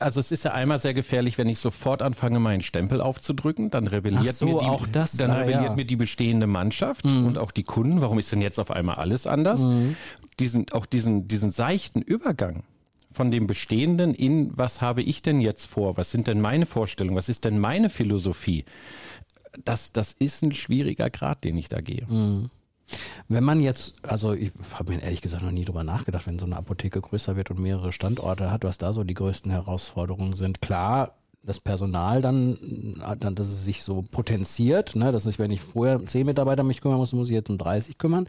Also 0.00 0.18
es 0.18 0.32
ist 0.32 0.44
ja 0.44 0.52
einmal 0.52 0.78
sehr 0.78 0.92
gefährlich, 0.92 1.38
wenn 1.38 1.48
ich 1.48 1.60
sofort 1.60 2.02
anfange, 2.02 2.40
meinen 2.40 2.62
Stempel 2.62 3.00
aufzudrücken, 3.00 3.70
dann 3.70 3.86
rebelliert, 3.86 4.34
so, 4.34 4.46
mir, 4.46 4.58
die, 4.58 4.66
auch 4.66 4.86
das, 4.88 5.12
dann 5.12 5.30
ah, 5.30 5.38
rebelliert 5.38 5.62
ja. 5.62 5.70
Mhm. 5.70 5.76
mir 5.76 5.84
die 5.84 5.96
bestehende 5.96 6.46
Mannschaft 6.46 7.04
und 7.04 7.38
auch 7.38 7.52
die 7.52 7.62
Kunden. 7.62 8.00
Warum 8.00 8.18
ist 8.18 8.32
denn 8.32 8.42
jetzt 8.42 8.58
auf 8.58 8.70
einmal 8.70 8.96
alles 8.96 9.26
anders? 9.26 9.68
Diesen, 10.40 10.66
auch 10.72 10.86
diesen, 10.86 11.28
diesen 11.28 11.52
seichten 11.52 12.02
Übergang 12.02 12.64
von 13.12 13.30
dem 13.30 13.46
Bestehenden 13.46 14.12
in, 14.14 14.50
was 14.58 14.82
habe 14.82 15.00
ich 15.00 15.22
denn 15.22 15.40
jetzt 15.40 15.66
vor? 15.66 15.96
Was 15.96 16.10
sind 16.10 16.26
denn 16.26 16.40
meine 16.40 16.66
Vorstellungen? 16.66 17.16
Was 17.16 17.28
ist 17.28 17.44
denn 17.44 17.60
meine 17.60 17.88
Philosophie? 17.88 18.64
Das, 19.64 19.92
das 19.92 20.12
ist 20.18 20.42
ein 20.42 20.52
schwieriger 20.52 21.10
Grad, 21.10 21.44
den 21.44 21.56
ich 21.56 21.68
da 21.68 21.80
gehe. 21.80 22.04
Mhm. 22.08 22.50
Wenn 23.28 23.44
man 23.44 23.60
jetzt, 23.60 24.04
also 24.04 24.32
ich 24.32 24.52
habe 24.72 24.92
mir 24.92 25.02
ehrlich 25.02 25.22
gesagt 25.22 25.42
noch 25.42 25.50
nie 25.50 25.64
drüber 25.64 25.84
nachgedacht, 25.84 26.26
wenn 26.26 26.38
so 26.38 26.46
eine 26.46 26.56
Apotheke 26.56 27.00
größer 27.00 27.36
wird 27.36 27.50
und 27.50 27.60
mehrere 27.60 27.92
Standorte 27.92 28.50
hat, 28.50 28.64
was 28.64 28.78
da 28.78 28.92
so 28.92 29.04
die 29.04 29.14
größten 29.14 29.50
Herausforderungen 29.50 30.36
sind. 30.36 30.60
Klar, 30.60 31.14
das 31.42 31.60
Personal 31.60 32.22
dann, 32.22 33.02
dann 33.20 33.34
dass 33.34 33.48
es 33.48 33.64
sich 33.64 33.82
so 33.82 34.02
potenziert, 34.02 34.96
ne, 34.96 35.12
dass 35.12 35.26
ich, 35.26 35.38
wenn 35.38 35.50
ich 35.50 35.60
vorher 35.60 36.04
zehn 36.06 36.26
Mitarbeiter 36.26 36.62
mich 36.62 36.80
kümmern 36.80 36.98
muss, 36.98 37.12
muss 37.12 37.28
ich 37.28 37.34
jetzt 37.34 37.50
um 37.50 37.58
30 37.58 37.98
kümmern. 37.98 38.28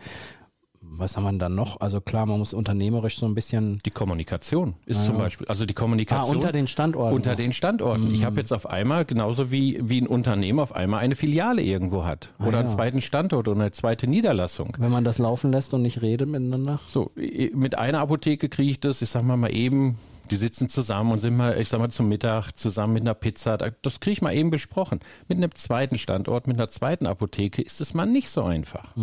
Was 0.97 1.17
haben 1.17 1.23
wir 1.23 1.33
dann 1.33 1.55
noch? 1.55 1.79
Also 1.81 1.99
klar, 1.99 2.25
man 2.25 2.39
muss 2.39 2.53
unternehmerisch 2.53 3.17
so 3.17 3.25
ein 3.25 3.35
bisschen 3.35 3.79
Die 3.85 3.89
Kommunikation 3.89 4.75
ist 4.85 5.05
zum 5.05 5.17
Beispiel, 5.17 5.47
also 5.47 5.65
die 5.65 5.73
Kommunikation. 5.73 6.35
Ah, 6.35 6.37
unter 6.39 6.51
den 6.51 6.67
Standorten 6.67 7.15
Unter 7.15 7.35
den 7.35 7.51
Standorten. 7.53 8.13
Ich 8.13 8.23
habe 8.23 8.39
jetzt 8.39 8.53
auf 8.53 8.65
einmal, 8.69 9.03
genauso 9.05 9.51
wie, 9.51 9.79
wie 9.83 9.99
ein 10.01 10.07
Unternehmen 10.07 10.59
auf 10.59 10.73
einmal 10.73 11.01
eine 11.01 11.15
Filiale 11.15 11.61
irgendwo 11.61 12.05
hat. 12.05 12.33
oder 12.39 12.59
einen 12.59 12.67
ja. 12.69 12.73
zweiten 12.73 13.01
Standort 13.01 13.47
oder 13.47 13.59
eine 13.59 13.71
zweite 13.71 14.07
Niederlassung. 14.07 14.75
wenn 14.79 14.91
man 14.91 15.03
das 15.03 15.17
laufen 15.17 15.51
lässt 15.51 15.73
und 15.73 15.81
nicht 15.81 16.01
redet 16.01 16.29
miteinander. 16.29 16.79
So, 16.87 17.11
mit 17.15 17.77
einer 17.77 17.99
Apotheke 17.99 18.47
kriege 18.49 18.71
ich 18.71 18.79
das, 18.79 19.01
ich 19.01 19.09
sag 19.09 19.23
mal 19.23 19.35
mal 19.37 19.53
eben, 19.53 19.97
die 20.31 20.37
sitzen 20.37 20.69
zusammen 20.69 21.11
und 21.11 21.19
sind 21.19 21.35
mal, 21.37 21.59
ich 21.59 21.69
sag 21.69 21.79
mal, 21.79 21.89
zum 21.91 22.07
Mittag 22.07 22.51
zusammen 22.53 22.93
mit 22.93 23.01
einer 23.03 23.13
Pizza. 23.13 23.57
Da- 23.57 23.69
Das 23.81 23.99
kriege 23.99 24.13
ich 24.13 24.21
mal 24.21 24.33
eben 24.33 24.49
besprochen. 24.49 24.99
Mit 25.27 25.37
einem 25.37 25.53
zweiten 25.53 25.97
Standort, 25.97 26.47
mit 26.47 26.57
einer 26.57 26.67
zweiten 26.67 27.05
Apotheke 27.05 27.61
ist 27.61 27.79
es 27.81 27.93
mal 27.93 28.05
nicht 28.05 28.29
so 28.29 28.43
einfach. 28.43 28.95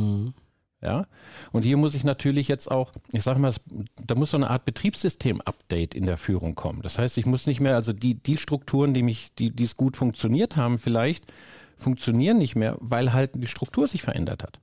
Ja, 0.82 1.06
und 1.52 1.64
hier 1.64 1.76
muss 1.76 1.94
ich 1.94 2.02
natürlich 2.02 2.48
jetzt 2.48 2.68
auch, 2.68 2.90
ich 3.12 3.22
sage 3.22 3.38
mal, 3.38 3.54
da 4.04 4.16
muss 4.16 4.32
so 4.32 4.36
eine 4.36 4.50
Art 4.50 4.64
Betriebssystem-Update 4.64 5.94
in 5.94 6.06
der 6.06 6.16
Führung 6.16 6.56
kommen. 6.56 6.82
Das 6.82 6.98
heißt, 6.98 7.18
ich 7.18 7.26
muss 7.26 7.46
nicht 7.46 7.60
mehr, 7.60 7.76
also 7.76 7.92
die, 7.92 8.14
die 8.14 8.36
Strukturen, 8.36 8.92
die 8.92 9.04
mich, 9.04 9.32
die, 9.34 9.50
die 9.50 9.62
es 9.62 9.76
gut 9.76 9.96
funktioniert 9.96 10.56
haben, 10.56 10.78
vielleicht 10.78 11.24
funktionieren 11.78 12.38
nicht 12.38 12.56
mehr, 12.56 12.76
weil 12.80 13.12
halt 13.12 13.30
die 13.36 13.46
Struktur 13.46 13.86
sich 13.86 14.02
verändert 14.02 14.42
hat. 14.42 14.58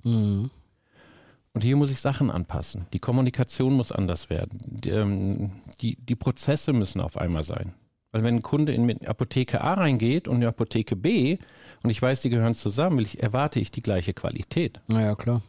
Und 1.54 1.64
hier 1.64 1.78
muss 1.78 1.92
ich 1.92 2.00
Sachen 2.00 2.30
anpassen. 2.32 2.86
Die 2.94 3.00
Kommunikation 3.00 3.74
muss 3.74 3.92
anders 3.92 4.30
werden. 4.30 4.60
Die, 4.66 4.90
ähm, 4.90 5.52
die, 5.82 5.96
die 5.96 6.16
Prozesse 6.16 6.74
müssen 6.74 7.02
auf 7.02 7.18
einmal 7.18 7.44
sein. 7.44 7.74
Weil 8.12 8.24
wenn 8.24 8.36
ein 8.36 8.42
Kunde 8.42 8.74
in 8.74 8.88
die 8.88 9.08
Apotheke 9.08 9.62
A 9.62 9.76
reingeht 9.76 10.28
und 10.28 10.42
in 10.42 10.48
Apotheke 10.48 10.96
B 10.96 11.38
und 11.84 11.90
ich 11.90 12.02
weiß, 12.02 12.22
die 12.22 12.30
gehören 12.30 12.56
zusammen, 12.56 13.00
ich, 13.00 13.22
erwarte 13.22 13.60
ich 13.60 13.72
die 13.72 13.82
gleiche 13.82 14.14
Qualität. 14.14 14.80
Naja, 14.88 15.16
klar. 15.16 15.42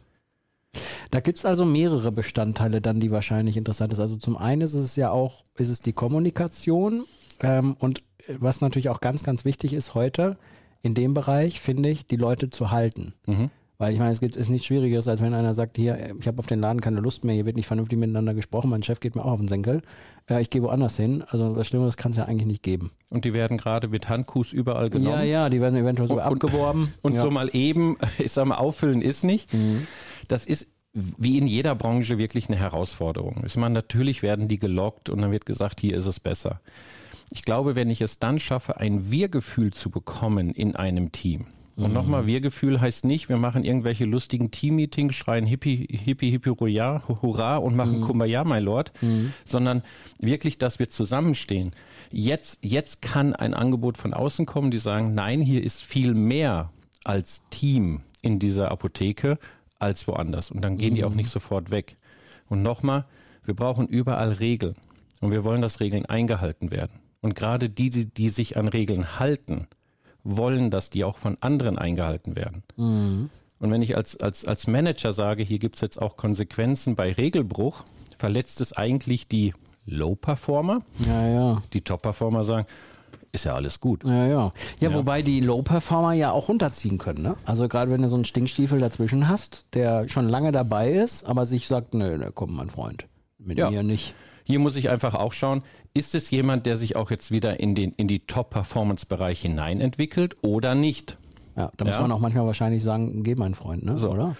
Da 1.11 1.19
gibt's 1.19 1.45
also 1.45 1.65
mehrere 1.65 2.11
Bestandteile 2.11 2.79
dann, 2.81 2.99
die 2.99 3.11
wahrscheinlich 3.11 3.57
interessant 3.57 3.91
ist. 3.91 3.99
Also 3.99 4.15
zum 4.17 4.37
einen 4.37 4.61
ist 4.61 4.73
es 4.73 4.95
ja 4.95 5.11
auch, 5.11 5.43
ist 5.57 5.69
es 5.69 5.81
die 5.81 5.93
Kommunikation 5.93 7.03
ähm, 7.41 7.75
und 7.79 8.01
was 8.39 8.61
natürlich 8.61 8.89
auch 8.89 9.01
ganz, 9.01 9.23
ganz 9.23 9.43
wichtig 9.45 9.73
ist 9.73 9.93
heute 9.95 10.37
in 10.83 10.93
dem 10.93 11.13
Bereich, 11.13 11.59
finde 11.59 11.89
ich, 11.89 12.07
die 12.07 12.15
Leute 12.15 12.49
zu 12.49 12.71
halten. 12.71 13.13
Weil 13.77 13.93
ich 13.93 13.99
meine, 13.99 14.11
es 14.13 14.19
gibt 14.19 14.35
ist 14.35 14.49
nichts 14.49 14.67
Schwierigeres, 14.67 15.07
als 15.07 15.21
wenn 15.21 15.33
einer 15.33 15.55
sagt, 15.55 15.75
hier, 15.75 16.15
ich 16.19 16.27
habe 16.27 16.37
auf 16.37 16.45
den 16.45 16.59
Laden 16.59 16.81
keine 16.81 16.99
Lust 17.01 17.23
mehr, 17.23 17.33
hier 17.33 17.47
wird 17.47 17.55
nicht 17.55 17.65
vernünftig 17.65 17.97
miteinander 17.97 18.35
gesprochen, 18.35 18.69
mein 18.69 18.83
Chef 18.83 18.99
geht 18.99 19.15
mir 19.15 19.25
auch 19.25 19.31
auf 19.31 19.39
den 19.39 19.47
Senkel, 19.47 19.81
äh, 20.29 20.39
ich 20.39 20.51
gehe 20.51 20.61
woanders 20.61 20.97
hin. 20.97 21.23
Also 21.29 21.55
was 21.55 21.67
Schlimmeres 21.67 21.97
kann 21.97 22.11
es 22.11 22.17
ja 22.17 22.25
eigentlich 22.25 22.45
nicht 22.45 22.61
geben. 22.63 22.91
Und 23.09 23.25
die 23.25 23.33
werden 23.33 23.57
gerade 23.57 23.87
mit 23.87 24.07
Handkuss 24.07 24.53
überall 24.53 24.91
genommen. 24.91 25.15
Ja, 25.17 25.23
ja, 25.23 25.49
die 25.49 25.61
werden 25.61 25.75
eventuell 25.75 26.07
sogar 26.07 26.27
Und- 26.31 26.43
und- 26.43 26.43
abgeworben. 26.51 26.93
Und 27.01 27.15
ja. 27.15 27.23
so 27.23 27.31
mal 27.31 27.49
eben, 27.53 27.97
ich 28.19 28.31
sag 28.31 28.45
mal, 28.45 28.57
auffüllen 28.57 29.01
ist 29.01 29.23
nicht. 29.23 29.49
Das 30.31 30.45
ist 30.45 30.67
wie 30.93 31.37
in 31.37 31.47
jeder 31.47 31.75
Branche 31.75 32.17
wirklich 32.17 32.49
eine 32.49 32.57
Herausforderung. 32.57 33.43
Ich 33.45 33.55
meine, 33.55 33.73
natürlich 33.73 34.23
werden 34.23 34.47
die 34.47 34.57
gelockt 34.57 35.09
und 35.09 35.21
dann 35.21 35.31
wird 35.31 35.45
gesagt, 35.45 35.79
hier 35.79 35.95
ist 35.95 36.05
es 36.05 36.19
besser. 36.19 36.59
Ich 37.31 37.43
glaube, 37.43 37.75
wenn 37.75 37.89
ich 37.89 38.01
es 38.01 38.19
dann 38.19 38.39
schaffe, 38.39 38.77
ein 38.77 39.09
Wir-Gefühl 39.09 39.71
zu 39.71 39.89
bekommen 39.89 40.51
in 40.51 40.75
einem 40.75 41.13
Team, 41.13 41.47
Und 41.77 41.93
nochmal, 41.93 42.27
Wir-Gefühl 42.27 42.81
heißt 42.81 43.05
nicht, 43.05 43.29
wir 43.29 43.37
machen 43.37 43.63
irgendwelche 43.63 44.05
lustigen 44.05 44.51
Team-Meetings, 44.51 45.15
schreien 45.15 45.45
Hippie, 45.45 45.87
Hippie, 45.89 46.29
Hippie, 46.29 46.51
Hurra, 46.51 47.03
Hurra 47.21 47.57
und 47.57 47.75
machen 47.75 48.01
Kumbaya, 48.01 48.43
my 48.43 48.59
Lord, 48.59 48.91
sondern 49.45 49.81
wirklich, 50.19 50.57
dass 50.57 50.79
wir 50.79 50.89
zusammenstehen. 50.89 51.71
Jetzt, 52.11 52.59
jetzt 52.61 53.01
kann 53.01 53.33
ein 53.33 53.53
Angebot 53.53 53.97
von 53.97 54.13
außen 54.13 54.45
kommen, 54.45 54.69
die 54.69 54.77
sagen, 54.79 55.13
nein, 55.13 55.41
hier 55.41 55.63
ist 55.63 55.81
viel 55.81 56.13
mehr 56.13 56.69
als 57.03 57.41
Team 57.49 58.01
in 58.21 58.37
dieser 58.37 58.69
Apotheke 58.71 59.39
als 59.81 60.07
woanders. 60.07 60.51
Und 60.51 60.63
dann 60.63 60.77
gehen 60.77 60.95
die 60.95 61.03
auch 61.03 61.13
nicht 61.13 61.29
sofort 61.29 61.71
weg. 61.71 61.95
Und 62.49 62.61
nochmal, 62.63 63.05
wir 63.43 63.55
brauchen 63.55 63.87
überall 63.87 64.31
Regeln. 64.33 64.75
Und 65.19 65.31
wir 65.31 65.43
wollen, 65.43 65.61
dass 65.61 65.79
Regeln 65.79 66.05
eingehalten 66.05 66.71
werden. 66.71 66.99
Und 67.21 67.35
gerade 67.35 67.69
die, 67.69 67.89
die, 67.89 68.05
die 68.05 68.29
sich 68.29 68.57
an 68.57 68.67
Regeln 68.67 69.19
halten, 69.19 69.67
wollen, 70.23 70.71
dass 70.71 70.89
die 70.89 71.03
auch 71.03 71.17
von 71.17 71.37
anderen 71.41 71.77
eingehalten 71.77 72.35
werden. 72.35 72.63
Und 73.59 73.71
wenn 73.71 73.81
ich 73.81 73.95
als, 73.95 74.19
als, 74.19 74.45
als 74.45 74.67
Manager 74.67 75.13
sage, 75.13 75.43
hier 75.43 75.59
gibt 75.59 75.75
es 75.75 75.81
jetzt 75.81 76.01
auch 76.01 76.17
Konsequenzen 76.17 76.95
bei 76.95 77.11
Regelbruch, 77.11 77.83
verletzt 78.17 78.61
es 78.61 78.73
eigentlich 78.73 79.27
die 79.27 79.53
Low-Performer. 79.85 80.79
Ja, 81.05 81.27
ja. 81.27 81.63
Die 81.73 81.81
Top-Performer 81.81 82.43
sagen, 82.43 82.67
ist 83.33 83.45
ja 83.45 83.55
alles 83.55 83.79
gut. 83.79 84.03
Ja, 84.03 84.27
ja. 84.27 84.53
Ja, 84.79 84.93
wobei 84.93 85.21
die 85.21 85.39
Low-Performer 85.41 86.13
ja 86.13 86.31
auch 86.31 86.49
runterziehen 86.49 86.97
können. 86.97 87.21
Ne? 87.23 87.35
Also 87.45 87.67
gerade 87.67 87.91
wenn 87.91 88.01
du 88.01 88.09
so 88.09 88.15
einen 88.15 88.25
Stinkstiefel 88.25 88.79
dazwischen 88.79 89.27
hast, 89.27 89.65
der 89.73 90.09
schon 90.09 90.27
lange 90.27 90.51
dabei 90.51 90.91
ist, 90.91 91.23
aber 91.25 91.45
sich 91.45 91.67
sagt, 91.67 91.93
nö, 91.93 92.17
da 92.17 92.29
kommt 92.31 92.53
mein 92.53 92.69
Freund. 92.69 93.07
Mit 93.37 93.57
Ja. 93.57 93.69
mir 93.69 93.83
nicht. 93.83 94.13
Hier 94.43 94.59
muss 94.59 94.75
ich 94.75 94.89
einfach 94.89 95.15
auch 95.15 95.33
schauen, 95.33 95.63
ist 95.93 96.13
es 96.15 96.29
jemand, 96.31 96.65
der 96.65 96.75
sich 96.77 96.95
auch 96.95 97.09
jetzt 97.11 97.31
wieder 97.31 97.59
in, 97.59 97.73
den, 97.75 97.91
in 97.93 98.07
die 98.07 98.19
Top-Performance-Bereich 98.19 99.41
hineinentwickelt 99.41 100.35
oder 100.43 100.75
nicht? 100.75 101.17
Ja, 101.55 101.71
da 101.77 101.85
muss 101.85 101.95
Ja. 101.95 102.01
man 102.01 102.11
auch 102.11 102.19
manchmal 102.19 102.45
wahrscheinlich 102.45 102.83
sagen, 102.83 103.23
geh 103.23 103.35
mein 103.35 103.55
Freund, 103.55 103.83
ne? 103.83 103.97
So. 103.97 104.11
oder? 104.11 104.35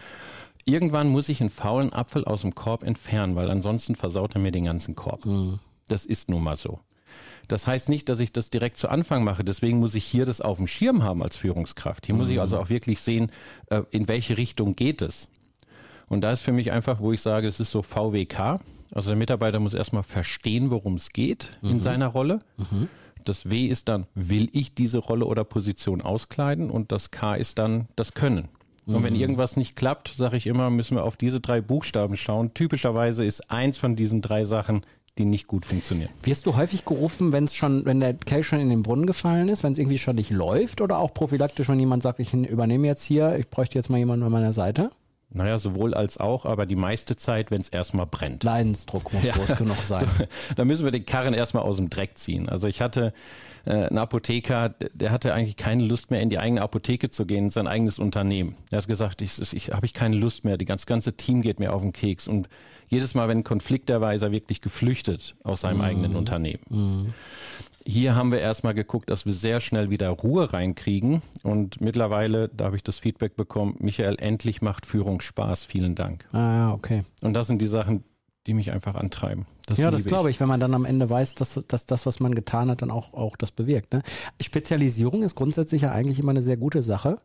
Irgendwann 0.65 1.09
muss 1.09 1.27
ich 1.29 1.41
einen 1.41 1.49
faulen 1.49 1.91
Apfel 1.91 2.23
aus 2.25 2.41
dem 2.41 2.53
Korb 2.55 2.83
entfernen, 2.83 3.35
weil 3.35 3.49
ansonsten 3.49 3.95
versaut 3.95 4.35
er 4.35 4.41
mir 4.41 4.51
den 4.51 4.65
ganzen 4.65 4.95
Korb. 4.95 5.21
Das 5.87 6.05
ist 6.05 6.29
nun 6.29 6.43
mal 6.43 6.55
so. 6.55 6.79
Das 7.47 7.67
heißt 7.67 7.89
nicht, 7.89 8.09
dass 8.09 8.19
ich 8.19 8.31
das 8.31 8.49
direkt 8.49 8.77
zu 8.77 8.89
Anfang 8.89 9.23
mache. 9.23 9.43
Deswegen 9.43 9.79
muss 9.79 9.95
ich 9.95 10.05
hier 10.05 10.25
das 10.25 10.41
auf 10.41 10.57
dem 10.57 10.67
Schirm 10.67 11.03
haben 11.03 11.21
als 11.21 11.35
Führungskraft. 11.35 12.05
Hier 12.05 12.15
muss 12.15 12.29
ich 12.29 12.39
also 12.39 12.57
auch 12.59 12.69
wirklich 12.69 13.01
sehen, 13.01 13.31
äh, 13.69 13.81
in 13.91 14.07
welche 14.07 14.37
Richtung 14.37 14.75
geht 14.75 15.01
es. 15.01 15.27
Und 16.07 16.21
da 16.21 16.31
ist 16.31 16.41
für 16.41 16.51
mich 16.51 16.71
einfach, 16.71 16.99
wo 16.99 17.11
ich 17.13 17.21
sage, 17.21 17.47
es 17.47 17.59
ist 17.59 17.71
so 17.71 17.81
VWK. 17.81 18.59
Also 18.93 19.09
der 19.09 19.17
Mitarbeiter 19.17 19.59
muss 19.59 19.73
erstmal 19.73 20.03
verstehen, 20.03 20.69
worum 20.69 20.95
es 20.95 21.11
geht 21.11 21.57
in 21.61 21.79
seiner 21.79 22.07
Rolle. 22.07 22.39
Das 23.23 23.49
W 23.49 23.67
ist 23.67 23.87
dann, 23.87 24.07
will 24.15 24.49
ich 24.51 24.73
diese 24.73 24.97
Rolle 24.97 25.25
oder 25.25 25.43
Position 25.43 26.01
auskleiden? 26.01 26.69
Und 26.69 26.91
das 26.91 27.11
K 27.11 27.35
ist 27.35 27.59
dann 27.59 27.87
das 27.95 28.13
Können. 28.13 28.49
Und 28.87 29.03
wenn 29.03 29.15
irgendwas 29.15 29.55
nicht 29.57 29.75
klappt, 29.75 30.13
sage 30.17 30.37
ich 30.37 30.47
immer, 30.47 30.69
müssen 30.69 30.97
wir 30.97 31.03
auf 31.03 31.15
diese 31.15 31.39
drei 31.39 31.61
Buchstaben 31.61 32.17
schauen. 32.17 32.53
Typischerweise 32.53 33.23
ist 33.23 33.49
eins 33.51 33.77
von 33.77 33.95
diesen 33.95 34.21
drei 34.21 34.43
Sachen, 34.43 34.85
die 35.17 35.25
nicht 35.25 35.47
gut 35.47 35.65
funktionieren. 35.65 36.09
Wirst 36.23 36.45
du 36.45 36.55
häufig 36.55 36.85
gerufen, 36.85 37.33
wenn 37.33 37.43
es 37.43 37.53
schon, 37.53 37.85
wenn 37.85 37.99
der 37.99 38.13
Kelch 38.13 38.47
schon 38.47 38.59
in 38.59 38.69
den 38.69 38.83
Brunnen 38.83 39.05
gefallen 39.05 39.49
ist, 39.49 39.63
wenn 39.63 39.73
es 39.73 39.79
irgendwie 39.79 39.97
schon 39.97 40.15
nicht 40.15 40.31
läuft 40.31 40.81
oder 40.81 40.99
auch 40.99 41.13
prophylaktisch, 41.13 41.67
wenn 41.67 41.79
jemand 41.79 42.03
sagt, 42.03 42.19
ich 42.19 42.33
übernehme 42.33 42.87
jetzt 42.87 43.03
hier, 43.03 43.37
ich 43.37 43.49
bräuchte 43.49 43.77
jetzt 43.77 43.89
mal 43.89 43.97
jemanden 43.97 44.25
an 44.25 44.31
meiner 44.31 44.53
Seite? 44.53 44.91
Naja, 45.33 45.57
sowohl 45.59 45.93
als 45.93 46.17
auch, 46.17 46.45
aber 46.45 46.65
die 46.65 46.75
meiste 46.75 47.15
Zeit, 47.15 47.51
wenn 47.51 47.61
es 47.61 47.69
erstmal 47.69 48.05
brennt. 48.05 48.43
Leidensdruck 48.43 49.13
muss 49.13 49.23
groß 49.23 49.57
genug 49.57 49.77
sein. 49.83 50.05
da 50.57 50.65
müssen 50.65 50.83
wir 50.83 50.91
den 50.91 51.05
Karren 51.05 51.33
erstmal 51.33 51.63
aus 51.63 51.77
dem 51.77 51.89
Dreck 51.89 52.17
ziehen. 52.17 52.49
Also 52.49 52.67
ich 52.67 52.81
hatte 52.81 53.13
äh, 53.65 53.71
einen 53.71 53.97
Apotheker, 53.97 54.69
der- 54.93 55.11
hatte 55.11 55.33
eigentlich 55.33 55.55
keine 55.55 55.85
Lust 55.85 56.11
mehr 56.11 56.19
in 56.21 56.29
die 56.29 56.37
eigene 56.39 56.61
Apotheke 56.61 57.09
zu 57.11 57.25
gehen, 57.25 57.45
in 57.45 57.49
sein 57.49 57.67
eigenes 57.67 57.97
Unternehmen. 57.97 58.55
Der 58.71 58.79
hat 58.79 58.87
gesagt, 58.87 59.21
ich, 59.21 59.53
ich 59.53 59.71
habe 59.71 59.85
ich 59.85 59.93
keine 59.93 60.15
Lust 60.17 60.43
mehr, 60.43 60.57
die 60.57 60.65
ganze, 60.65 60.85
ganze 60.85 61.13
Team 61.13 61.41
geht 61.41 61.59
mir 61.61 61.71
auf 61.73 61.81
den 61.81 61.93
Keks. 61.93 62.27
Und 62.27 62.49
jedes 62.89 63.13
Mal, 63.13 63.29
wenn 63.29 63.37
ein 63.39 63.43
Konflikt 63.45 63.89
da 63.89 64.01
war, 64.01 64.13
ist 64.13 64.23
er 64.23 64.31
wirklich 64.33 64.59
geflüchtet 64.59 65.35
aus 65.43 65.61
seinem 65.61 65.79
eigenen 65.81 66.15
Unternehmen. 66.17 67.13
Hier 67.85 68.15
haben 68.15 68.31
wir 68.31 68.39
erstmal 68.39 68.73
geguckt, 68.73 69.09
dass 69.09 69.25
wir 69.25 69.33
sehr 69.33 69.59
schnell 69.59 69.89
wieder 69.89 70.09
Ruhe 70.09 70.53
reinkriegen. 70.53 71.21
Und 71.43 71.81
mittlerweile, 71.81 72.49
da 72.49 72.65
habe 72.65 72.75
ich 72.75 72.83
das 72.83 72.97
Feedback 72.99 73.35
bekommen, 73.35 73.75
Michael, 73.79 74.17
endlich 74.19 74.61
macht 74.61 74.85
Führung 74.85 75.21
Spaß. 75.21 75.65
Vielen 75.65 75.95
Dank. 75.95 76.27
Ah, 76.31 76.37
ja, 76.37 76.73
okay. 76.73 77.03
Und 77.21 77.33
das 77.33 77.47
sind 77.47 77.61
die 77.61 77.67
Sachen, 77.67 78.03
die 78.47 78.53
mich 78.53 78.71
einfach 78.71 78.95
antreiben. 78.95 79.45
ja, 79.75 79.91
das 79.91 80.05
glaube 80.05 80.29
ich, 80.29 80.39
wenn 80.39 80.47
man 80.47 80.59
dann 80.59 80.73
am 80.73 80.85
Ende 80.85 81.09
weiß, 81.09 81.35
dass, 81.35 81.59
dass 81.67 81.85
das, 81.85 82.05
was 82.05 82.19
man 82.19 82.35
getan 82.35 82.69
hat, 82.69 82.81
dann 82.81 82.91
auch, 82.91 83.13
auch 83.13 83.35
das 83.35 83.51
bewirkt. 83.51 83.93
Ne? 83.93 84.01
Spezialisierung 84.41 85.23
ist 85.23 85.35
grundsätzlich 85.35 85.83
ja 85.83 85.91
eigentlich 85.91 86.19
immer 86.19 86.31
eine 86.31 86.43
sehr 86.43 86.57
gute 86.57 86.81
Sache. 86.81 87.19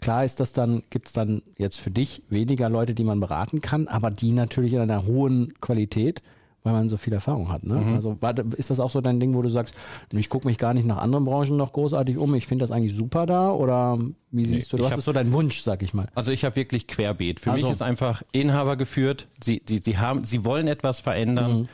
Klar 0.00 0.24
ist 0.24 0.40
das 0.40 0.52
dann, 0.52 0.82
gibt 0.90 1.08
es 1.08 1.12
dann 1.12 1.42
jetzt 1.58 1.78
für 1.78 1.90
dich 1.90 2.22
weniger 2.30 2.70
Leute, 2.70 2.94
die 2.94 3.04
man 3.04 3.20
beraten 3.20 3.60
kann, 3.60 3.86
aber 3.86 4.10
die 4.10 4.32
natürlich 4.32 4.72
in 4.72 4.80
einer 4.80 5.04
hohen 5.04 5.52
Qualität, 5.60 6.22
weil 6.62 6.72
man 6.72 6.88
so 6.88 6.96
viel 6.96 7.12
Erfahrung 7.12 7.50
hat. 7.50 7.64
Ne? 7.64 7.76
Mhm. 7.76 7.94
Also 7.94 8.16
ist 8.56 8.70
das 8.70 8.80
auch 8.80 8.90
so 8.90 9.00
dein 9.00 9.18
Ding, 9.20 9.34
wo 9.34 9.42
du 9.42 9.48
sagst, 9.48 9.74
ich 10.12 10.28
gucke 10.28 10.46
mich 10.46 10.58
gar 10.58 10.74
nicht 10.74 10.86
nach 10.86 10.98
anderen 10.98 11.24
Branchen 11.24 11.56
noch 11.56 11.72
großartig 11.72 12.18
um, 12.18 12.34
ich 12.34 12.46
finde 12.46 12.64
das 12.64 12.70
eigentlich 12.70 12.94
super 12.94 13.26
da 13.26 13.50
oder 13.50 13.98
wie 14.30 14.44
siehst 14.44 14.72
du, 14.72 14.76
ich 14.76 14.82
was 14.82 14.98
ist 14.98 15.04
so 15.04 15.12
dein 15.12 15.32
Wunsch, 15.32 15.62
sag 15.62 15.82
ich 15.82 15.94
mal? 15.94 16.06
Also 16.14 16.32
ich 16.32 16.44
habe 16.44 16.56
wirklich 16.56 16.86
querbeet. 16.86 17.40
Für 17.40 17.52
Also. 17.52 17.64
mich 17.64 17.72
ist 17.72 17.82
einfach 17.82 18.22
Inhaber 18.32 18.76
geführt. 18.76 19.26
Sie, 19.42 19.62
sie, 19.66 19.80
sie, 19.82 19.98
haben, 19.98 20.24
sie 20.24 20.44
wollen 20.44 20.68
etwas 20.68 21.00
verändern 21.00 21.68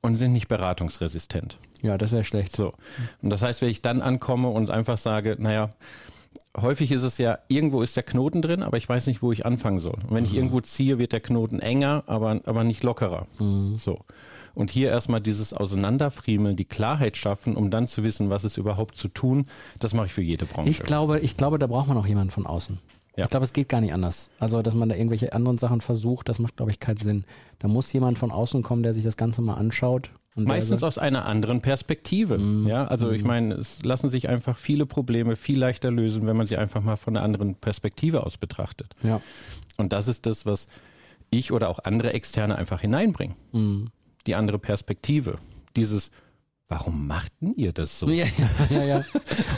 und 0.00 0.16
sind 0.16 0.32
nicht 0.32 0.48
beratungsresistent. 0.48 1.58
Ja, 1.82 1.98
das 1.98 2.12
wäre 2.12 2.24
schlecht. 2.24 2.54
So. 2.56 2.72
Und 3.22 3.30
das 3.30 3.42
heißt, 3.42 3.62
wenn 3.62 3.68
ich 3.68 3.82
dann 3.82 4.02
ankomme 4.02 4.48
und 4.48 4.70
einfach 4.70 4.98
sage, 4.98 5.36
naja, 5.38 5.70
häufig 6.56 6.92
ist 6.92 7.02
es 7.02 7.18
ja, 7.18 7.38
irgendwo 7.48 7.82
ist 7.82 7.96
der 7.96 8.02
Knoten 8.02 8.42
drin, 8.42 8.62
aber 8.62 8.76
ich 8.76 8.88
weiß 8.88 9.06
nicht, 9.06 9.22
wo 9.22 9.32
ich 9.32 9.46
anfangen 9.46 9.78
soll. 9.78 9.94
Und 10.08 10.10
wenn 10.14 10.24
ich 10.24 10.34
irgendwo 10.34 10.60
ziehe, 10.60 10.98
wird 10.98 11.12
der 11.12 11.20
Knoten 11.20 11.60
enger, 11.60 12.04
aber, 12.06 12.40
aber 12.44 12.64
nicht 12.64 12.82
lockerer. 12.82 13.26
So. 13.76 14.00
Und 14.54 14.70
hier 14.70 14.90
erstmal 14.90 15.20
dieses 15.20 15.54
Auseinanderfriemeln, 15.54 16.56
die 16.56 16.66
Klarheit 16.66 17.16
schaffen, 17.16 17.56
um 17.56 17.70
dann 17.70 17.86
zu 17.86 18.04
wissen, 18.04 18.28
was 18.28 18.44
ist 18.44 18.58
überhaupt 18.58 18.96
zu 18.96 19.08
tun, 19.08 19.46
das 19.78 19.94
mache 19.94 20.06
ich 20.06 20.12
für 20.12 20.22
jede 20.22 20.44
Branche. 20.44 20.70
Ich 20.70 20.82
glaube, 20.82 21.20
ich 21.20 21.36
glaube, 21.36 21.58
da 21.58 21.66
braucht 21.66 21.88
man 21.88 21.96
auch 21.96 22.06
jemanden 22.06 22.30
von 22.30 22.46
außen. 22.46 22.78
Ja. 23.16 23.24
Ich 23.24 23.30
glaube, 23.30 23.44
es 23.44 23.52
geht 23.52 23.68
gar 23.68 23.80
nicht 23.80 23.92
anders. 23.92 24.30
Also, 24.38 24.62
dass 24.62 24.74
man 24.74 24.88
da 24.88 24.94
irgendwelche 24.94 25.32
anderen 25.32 25.58
Sachen 25.58 25.80
versucht, 25.80 26.28
das 26.28 26.38
macht, 26.38 26.56
glaube 26.56 26.70
ich, 26.70 26.80
keinen 26.80 26.98
Sinn. 26.98 27.24
Da 27.58 27.68
muss 27.68 27.92
jemand 27.92 28.18
von 28.18 28.30
außen 28.30 28.62
kommen, 28.62 28.82
der 28.82 28.94
sich 28.94 29.04
das 29.04 29.16
Ganze 29.16 29.42
mal 29.42 29.54
anschaut. 29.54 30.10
Meistens 30.34 30.82
aus 30.82 30.96
einer 30.96 31.26
anderen 31.26 31.60
Perspektive. 31.60 32.40
Ja, 32.66 32.86
also 32.86 33.10
ich 33.10 33.22
meine, 33.22 33.54
es 33.54 33.82
lassen 33.82 34.08
sich 34.08 34.28
einfach 34.30 34.56
viele 34.56 34.86
Probleme 34.86 35.36
viel 35.36 35.58
leichter 35.58 35.90
lösen, 35.90 36.26
wenn 36.26 36.36
man 36.36 36.46
sie 36.46 36.56
einfach 36.56 36.82
mal 36.82 36.96
von 36.96 37.16
einer 37.16 37.24
anderen 37.24 37.54
Perspektive 37.54 38.24
aus 38.24 38.38
betrachtet. 38.38 38.94
ja. 39.02 39.20
Und 39.78 39.92
das 39.94 40.06
ist 40.06 40.26
das, 40.26 40.44
was 40.44 40.68
ich 41.30 41.50
oder 41.50 41.70
auch 41.70 41.78
andere 41.80 42.12
Externe 42.12 42.56
einfach 42.56 42.82
hineinbringen. 42.82 43.36
Mhm. 43.52 43.88
Die 44.26 44.34
andere 44.34 44.58
Perspektive. 44.58 45.36
Dieses, 45.76 46.10
warum 46.72 47.06
machten 47.06 47.52
ihr 47.56 47.72
das 47.72 47.98
so? 47.98 48.08
Ja, 48.08 48.24
ja, 48.70 48.76
ja, 48.78 48.84
ja. 48.84 49.04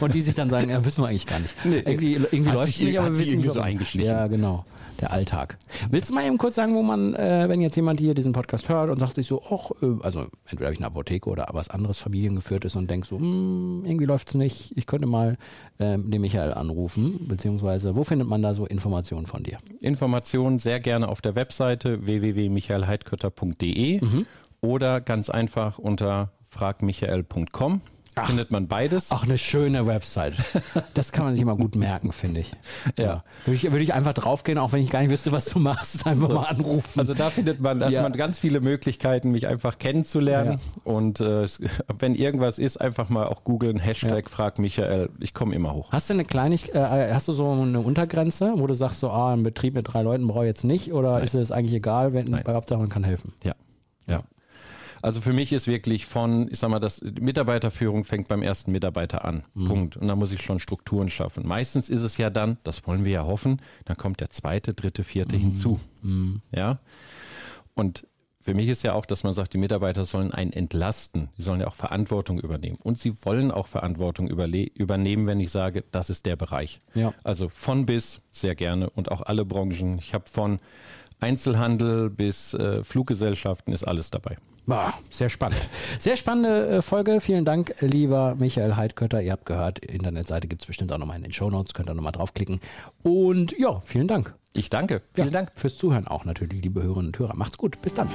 Und 0.00 0.14
die 0.14 0.20
sich 0.20 0.34
dann 0.34 0.50
sagen, 0.50 0.68
ja, 0.68 0.84
wissen 0.84 1.02
wir 1.02 1.08
eigentlich 1.08 1.26
gar 1.26 1.38
nicht. 1.38 1.54
irgendwie 1.64 2.14
irgendwie 2.14 2.46
Hat 2.46 2.54
läuft 2.54 2.66
sich- 2.66 2.76
es 2.78 2.82
nicht, 2.82 2.98
aber 2.98 3.06
hat 3.06 3.12
wir 3.12 3.18
wissen 3.20 3.36
nicht, 3.36 3.44
irgendwie 3.44 3.54
so 3.54 3.60
eingeschlichen. 3.60 4.10
Ja, 4.10 4.26
genau. 4.26 4.64
Der 5.00 5.10
Alltag. 5.12 5.58
Willst 5.90 6.10
du 6.10 6.14
mal 6.14 6.24
eben 6.24 6.38
kurz 6.38 6.54
sagen, 6.54 6.74
wo 6.76 6.82
man, 6.82 7.14
äh, 7.14 7.46
wenn 7.48 7.60
jetzt 7.60 7.74
jemand 7.74 7.98
hier 7.98 8.14
diesen 8.14 8.32
Podcast 8.32 8.68
hört 8.68 8.90
und 8.90 9.00
sagt 9.00 9.16
sich 9.16 9.26
so, 9.26 9.42
ach, 9.50 9.70
äh, 9.82 9.86
also 10.04 10.26
entweder 10.46 10.66
habe 10.66 10.72
ich 10.74 10.78
eine 10.78 10.86
Apotheke 10.86 11.28
oder 11.28 11.48
was 11.52 11.68
anderes 11.68 11.98
familiengeführt 11.98 12.64
ist 12.64 12.76
und 12.76 12.88
denkt 12.88 13.08
so, 13.08 13.18
hm, 13.18 13.82
irgendwie 13.84 14.04
läuft 14.06 14.28
es 14.28 14.34
nicht, 14.36 14.72
ich 14.76 14.86
könnte 14.86 15.08
mal 15.08 15.36
ähm, 15.80 16.12
den 16.12 16.20
Michael 16.20 16.54
anrufen, 16.54 17.26
beziehungsweise 17.26 17.96
wo 17.96 18.04
findet 18.04 18.28
man 18.28 18.40
da 18.40 18.54
so 18.54 18.66
Informationen 18.66 19.26
von 19.26 19.42
dir? 19.42 19.58
Informationen 19.80 20.60
sehr 20.60 20.78
gerne 20.78 21.08
auf 21.08 21.20
der 21.20 21.34
Webseite 21.34 22.06
www.michaelheidkötter.de 22.06 24.00
Mhm. 24.04 24.26
oder 24.60 25.00
ganz 25.00 25.28
einfach 25.28 25.78
unter 25.78 26.30
fragmichael.com. 26.54 27.80
Findet 28.26 28.52
man 28.52 28.68
beides. 28.68 29.08
Ach, 29.10 29.24
eine 29.24 29.36
schöne 29.38 29.88
Website. 29.88 30.34
Das 30.94 31.10
kann 31.10 31.24
man 31.24 31.34
sich 31.34 31.42
immer 31.42 31.56
gut 31.56 31.74
merken, 31.74 32.12
finde 32.12 32.42
ich. 32.42 32.52
Ja. 32.96 33.24
Würde 33.44 33.56
ich, 33.56 33.62
würde 33.64 33.82
ich 33.82 33.92
einfach 33.92 34.12
draufgehen, 34.12 34.56
auch 34.56 34.70
wenn 34.72 34.80
ich 34.80 34.90
gar 34.90 35.00
nicht 35.00 35.10
wüsste, 35.10 35.32
was 35.32 35.46
du 35.46 35.58
machst, 35.58 36.06
einfach 36.06 36.28
mal 36.28 36.44
anrufen. 36.44 37.00
Also 37.00 37.12
da 37.14 37.30
findet 37.30 37.60
man, 37.60 37.82
hat 37.82 37.90
Ja. 37.90 38.02
man 38.02 38.12
ganz 38.12 38.38
viele 38.38 38.60
Möglichkeiten, 38.60 39.32
mich 39.32 39.48
einfach 39.48 39.78
kennenzulernen. 39.78 40.60
Und 40.84 41.20
äh, 41.20 41.46
wenn 41.98 42.14
irgendwas 42.14 42.58
ist, 42.58 42.80
einfach 42.80 43.08
mal 43.08 43.26
auch 43.26 43.42
googeln, 43.42 43.80
Hashtag 43.80 44.30
frag 44.30 44.60
Michael. 44.60 45.10
Ich 45.18 45.34
komme 45.34 45.56
immer 45.56 45.74
hoch. 45.74 45.90
Hast 45.90 46.08
du 46.08 46.14
eine 46.14 46.24
Kleinigkeit, 46.24 46.76
äh, 46.76 47.12
hast 47.12 47.26
du 47.26 47.32
so 47.32 47.50
eine 47.50 47.80
Untergrenze, 47.80 48.52
wo 48.58 48.68
du 48.68 48.74
sagst, 48.74 49.00
so, 49.00 49.10
ah, 49.10 49.32
ein 49.32 49.42
Betrieb 49.42 49.74
mit 49.74 49.92
drei 49.92 50.02
Leuten 50.02 50.28
brauche 50.28 50.44
ich 50.44 50.48
jetzt 50.50 50.62
nicht, 50.62 50.92
oder 50.92 51.20
ist 51.20 51.34
es 51.34 51.50
eigentlich 51.50 51.74
egal, 51.74 52.12
wenn 52.12 52.26
Nein. 52.26 52.42
bei 52.44 52.54
Hauptsache 52.54 52.78
man 52.78 52.90
kann 52.90 53.02
helfen? 53.02 53.32
Ja. 53.42 53.50
Ja. 53.50 53.54
Also 55.04 55.20
für 55.20 55.34
mich 55.34 55.52
ist 55.52 55.66
wirklich 55.66 56.06
von, 56.06 56.48
ich 56.50 56.58
sag 56.58 56.70
mal, 56.70 56.80
das 56.80 57.02
Mitarbeiterführung 57.02 58.04
fängt 58.04 58.26
beim 58.28 58.40
ersten 58.40 58.72
Mitarbeiter 58.72 59.26
an. 59.26 59.44
Punkt. 59.66 59.98
Und 59.98 60.08
da 60.08 60.16
muss 60.16 60.32
ich 60.32 60.40
schon 60.40 60.58
Strukturen 60.60 61.10
schaffen. 61.10 61.46
Meistens 61.46 61.90
ist 61.90 62.00
es 62.00 62.16
ja 62.16 62.30
dann, 62.30 62.56
das 62.64 62.86
wollen 62.86 63.04
wir 63.04 63.12
ja 63.12 63.26
hoffen, 63.26 63.60
dann 63.84 63.98
kommt 63.98 64.20
der 64.20 64.30
zweite, 64.30 64.72
dritte, 64.72 65.04
vierte 65.04 65.36
hinzu. 65.36 65.78
Ja. 66.56 66.78
Und 67.74 68.06
für 68.40 68.54
mich 68.54 68.68
ist 68.68 68.82
ja 68.82 68.94
auch, 68.94 69.04
dass 69.04 69.24
man 69.24 69.34
sagt, 69.34 69.52
die 69.52 69.58
Mitarbeiter 69.58 70.06
sollen 70.06 70.32
einen 70.32 70.54
entlasten. 70.54 71.28
Sie 71.36 71.42
sollen 71.42 71.60
ja 71.60 71.66
auch 71.66 71.74
Verantwortung 71.74 72.38
übernehmen. 72.38 72.78
Und 72.82 72.98
sie 72.98 73.14
wollen 73.26 73.50
auch 73.50 73.66
Verantwortung 73.66 74.28
übernehmen, 74.28 75.26
wenn 75.26 75.38
ich 75.38 75.50
sage, 75.50 75.84
das 75.90 76.08
ist 76.08 76.24
der 76.24 76.36
Bereich. 76.36 76.80
Ja. 76.94 77.12
Also 77.24 77.50
von 77.50 77.84
bis 77.84 78.22
sehr 78.30 78.54
gerne 78.54 78.88
und 78.88 79.10
auch 79.10 79.20
alle 79.20 79.44
Branchen. 79.44 79.98
Ich 79.98 80.14
habe 80.14 80.24
von 80.30 80.60
Einzelhandel 81.20 82.10
bis 82.10 82.54
äh, 82.54 82.82
Fluggesellschaften 82.84 83.72
ist 83.72 83.84
alles 83.84 84.10
dabei. 84.10 84.36
Boah, 84.66 84.94
sehr 85.10 85.28
spannend. 85.28 85.60
Sehr 85.98 86.16
spannende 86.16 86.68
äh, 86.68 86.82
Folge. 86.82 87.20
Vielen 87.20 87.44
Dank, 87.44 87.74
lieber 87.80 88.34
Michael 88.38 88.76
Heidkötter. 88.76 89.20
Ihr 89.20 89.32
habt 89.32 89.44
gehört, 89.44 89.78
Internetseite 89.78 90.48
gibt 90.48 90.62
es 90.62 90.66
bestimmt 90.66 90.90
auch 90.92 90.98
nochmal 90.98 91.16
in 91.16 91.22
den 91.22 91.32
Shownotes. 91.32 91.74
Könnt 91.74 91.90
ihr 91.90 91.94
nochmal 91.94 92.12
draufklicken. 92.12 92.60
Und 93.02 93.56
ja, 93.58 93.80
vielen 93.84 94.08
Dank. 94.08 94.34
Ich 94.54 94.70
danke. 94.70 95.02
Vielen 95.12 95.28
ja, 95.28 95.32
Dank 95.32 95.52
fürs 95.54 95.76
Zuhören 95.76 96.06
auch 96.06 96.24
natürlich, 96.24 96.62
liebe 96.62 96.82
Hörerinnen 96.82 97.08
und 97.08 97.18
Hörer. 97.18 97.36
Macht's 97.36 97.58
gut. 97.58 97.82
Bis 97.82 97.92
dann. 97.92 98.08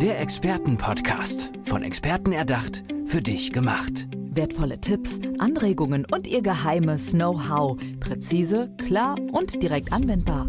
Der 0.00 0.20
Expertenpodcast. 0.20 1.50
Von 1.64 1.82
Experten 1.82 2.32
erdacht, 2.32 2.84
für 3.06 3.22
dich 3.22 3.52
gemacht. 3.52 4.06
Wertvolle 4.12 4.80
Tipps, 4.80 5.18
Anregungen 5.38 6.04
und 6.10 6.26
ihr 6.26 6.42
geheimes 6.42 7.12
Know-how. 7.12 7.78
Präzise, 8.00 8.70
klar 8.86 9.16
und 9.32 9.62
direkt 9.62 9.92
anwendbar. 9.92 10.48